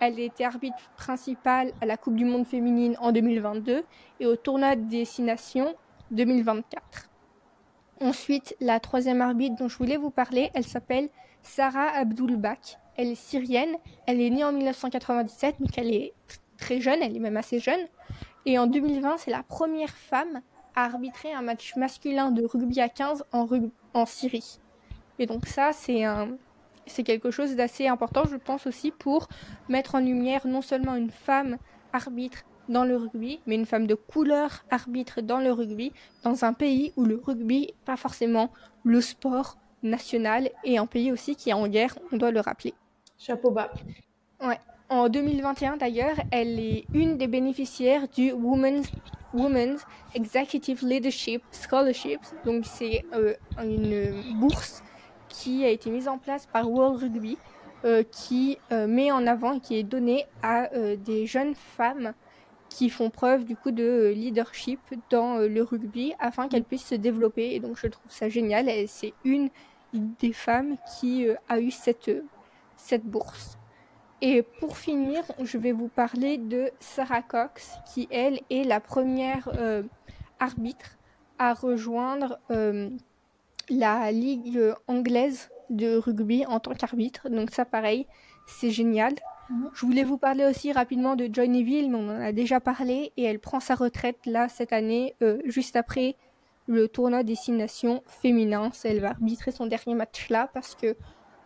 [0.00, 3.84] Elle était arbitre principale à la Coupe du Monde féminine en 2022
[4.20, 5.74] et au tournoi des Destinations
[6.10, 7.08] 2024.
[8.00, 11.08] Ensuite, la troisième arbitre dont je voulais vous parler, elle s'appelle
[11.42, 12.78] Sarah Abdulbak.
[12.96, 13.76] Elle est syrienne.
[14.06, 16.12] Elle est née en 1997, donc elle est
[16.58, 17.02] très jeune.
[17.02, 17.80] Elle est même assez jeune.
[18.46, 20.40] Et en 2020, c'est la première femme
[20.76, 24.58] a arbitré un match masculin de rugby à 15 en, Syrie.
[25.18, 29.28] Et donc ça, c'est quelque chose d'assez important, je pense aussi, pour
[29.68, 31.58] mettre en lumière non seulement une femme
[31.92, 35.92] arbitre dans le rugby, mais une femme de couleur arbitre dans le rugby,
[36.22, 38.50] dans un pays où le rugby n'est pas forcément
[38.84, 42.74] le sport national et un pays aussi qui est en guerre, on doit le rappeler.
[43.18, 43.70] Chapeau bas.
[44.42, 44.58] Ouais.
[44.88, 48.90] En 2021 d'ailleurs, elle est une des bénéficiaires du Women's
[49.32, 49.84] Women's
[50.14, 52.20] Executive Leadership Scholarship.
[52.44, 54.82] Donc c'est euh, une bourse
[55.28, 57.36] qui a été mise en place par World Rugby
[57.84, 62.14] euh, qui euh, met en avant et qui est donnée à des jeunes femmes
[62.74, 67.54] qui font preuve du coup de leadership dans le rugby afin qu'elles puissent se développer.
[67.54, 68.68] Et donc je trouve ça génial.
[68.88, 69.48] C'est une
[69.92, 72.10] des femmes qui a eu cette,
[72.76, 73.58] cette bourse.
[74.20, 79.48] Et pour finir, je vais vous parler de Sarah Cox, qui elle est la première
[79.56, 79.84] euh,
[80.40, 80.96] arbitre
[81.38, 82.90] à rejoindre euh,
[83.70, 87.28] la ligue anglaise de rugby en tant qu'arbitre.
[87.28, 88.08] Donc ça, pareil,
[88.48, 89.14] c'est génial.
[89.50, 89.70] Mhm.
[89.74, 93.12] Je voulais vous parler aussi rapidement de Johnny Neville, mais on en a déjà parlé,
[93.16, 96.16] et elle prend sa retraite là cette année, euh, juste après
[96.66, 98.70] le tournoi des six nations féminins.
[98.84, 100.96] Elle va arbitrer son dernier match là parce que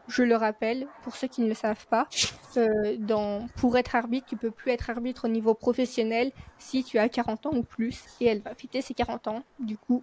[0.06, 2.08] je le rappelle, pour ceux qui ne le savent pas,
[2.56, 7.08] euh, pour être arbitre, tu peux plus être arbitre au niveau professionnel si tu as
[7.08, 8.04] 40 ans ou plus.
[8.20, 9.42] Et elle va fêter ses 40 ans.
[9.58, 10.02] Du coup,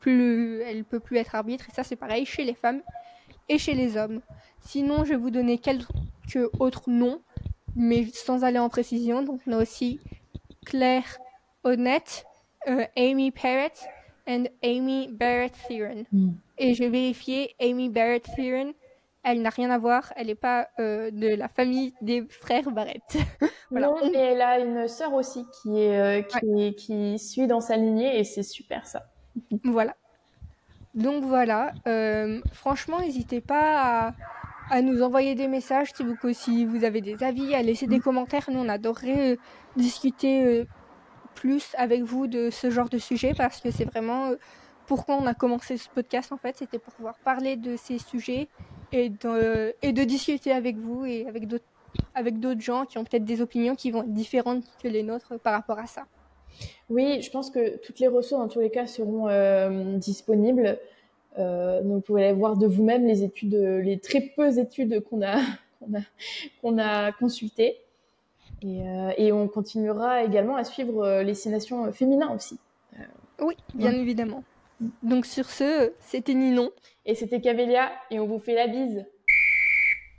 [0.00, 1.66] plus, elle peut plus être arbitre.
[1.68, 2.82] Et ça, c'est pareil chez les femmes
[3.50, 4.22] et chez les hommes.
[4.60, 5.86] Sinon, je vais vous donner quelques
[6.58, 7.20] autres noms,
[7.76, 9.22] mais sans aller en précision.
[9.22, 10.00] Donc, on a aussi
[10.64, 11.18] Claire
[11.64, 12.24] Honnête,
[12.68, 13.78] euh, Amy Parrott
[14.26, 16.04] et Amy Barrett Theron.
[16.12, 16.30] Hmm.
[16.56, 18.72] Et je vais vérifier Amy Barrett Theron
[19.22, 23.02] elle n'a rien à voir, elle n'est pas euh, de la famille des frères Barrett.
[23.72, 28.18] Non, mais elle a une sœur aussi qui, est, euh, qui, suit dans sa lignée
[28.18, 29.06] et c'est super ça.
[29.64, 29.94] voilà.
[30.94, 34.14] Donc voilà, euh, franchement, n'hésitez pas
[34.70, 37.98] à, nous envoyer des messages si vous, si vous avez des avis, à laisser des
[37.98, 38.02] mm.
[38.02, 38.48] commentaires.
[38.50, 39.38] Nous, on adorerait
[39.76, 40.66] discuter
[41.34, 44.32] plus avec vous de ce genre de sujet parce que c'est vraiment
[44.86, 48.48] pourquoi on a commencé ce podcast en fait, c'était pour pouvoir parler de ces sujets
[48.90, 51.64] et de, et de discuter avec vous et avec d'autres
[52.14, 55.38] avec d'autres gens qui ont peut-être des opinions qui vont être différentes que les nôtres
[55.40, 56.06] par rapport à ça.
[56.88, 60.78] Oui, je pense que toutes les ressources, dans tous les cas, seront euh, disponibles.
[61.38, 65.36] Euh, vous pouvez aller voir de vous-même les études, les très peu études qu'on a,
[65.80, 66.00] qu'on a,
[66.60, 67.76] qu'on a consultées.
[68.62, 72.58] Et, euh, et, on continuera également à suivre les six nations féminins aussi.
[73.40, 74.44] oui, bien évidemment.
[75.02, 76.70] Donc sur ce, c'était Ninon.
[77.06, 79.04] Et c'était Camélia, et on vous fait la bise.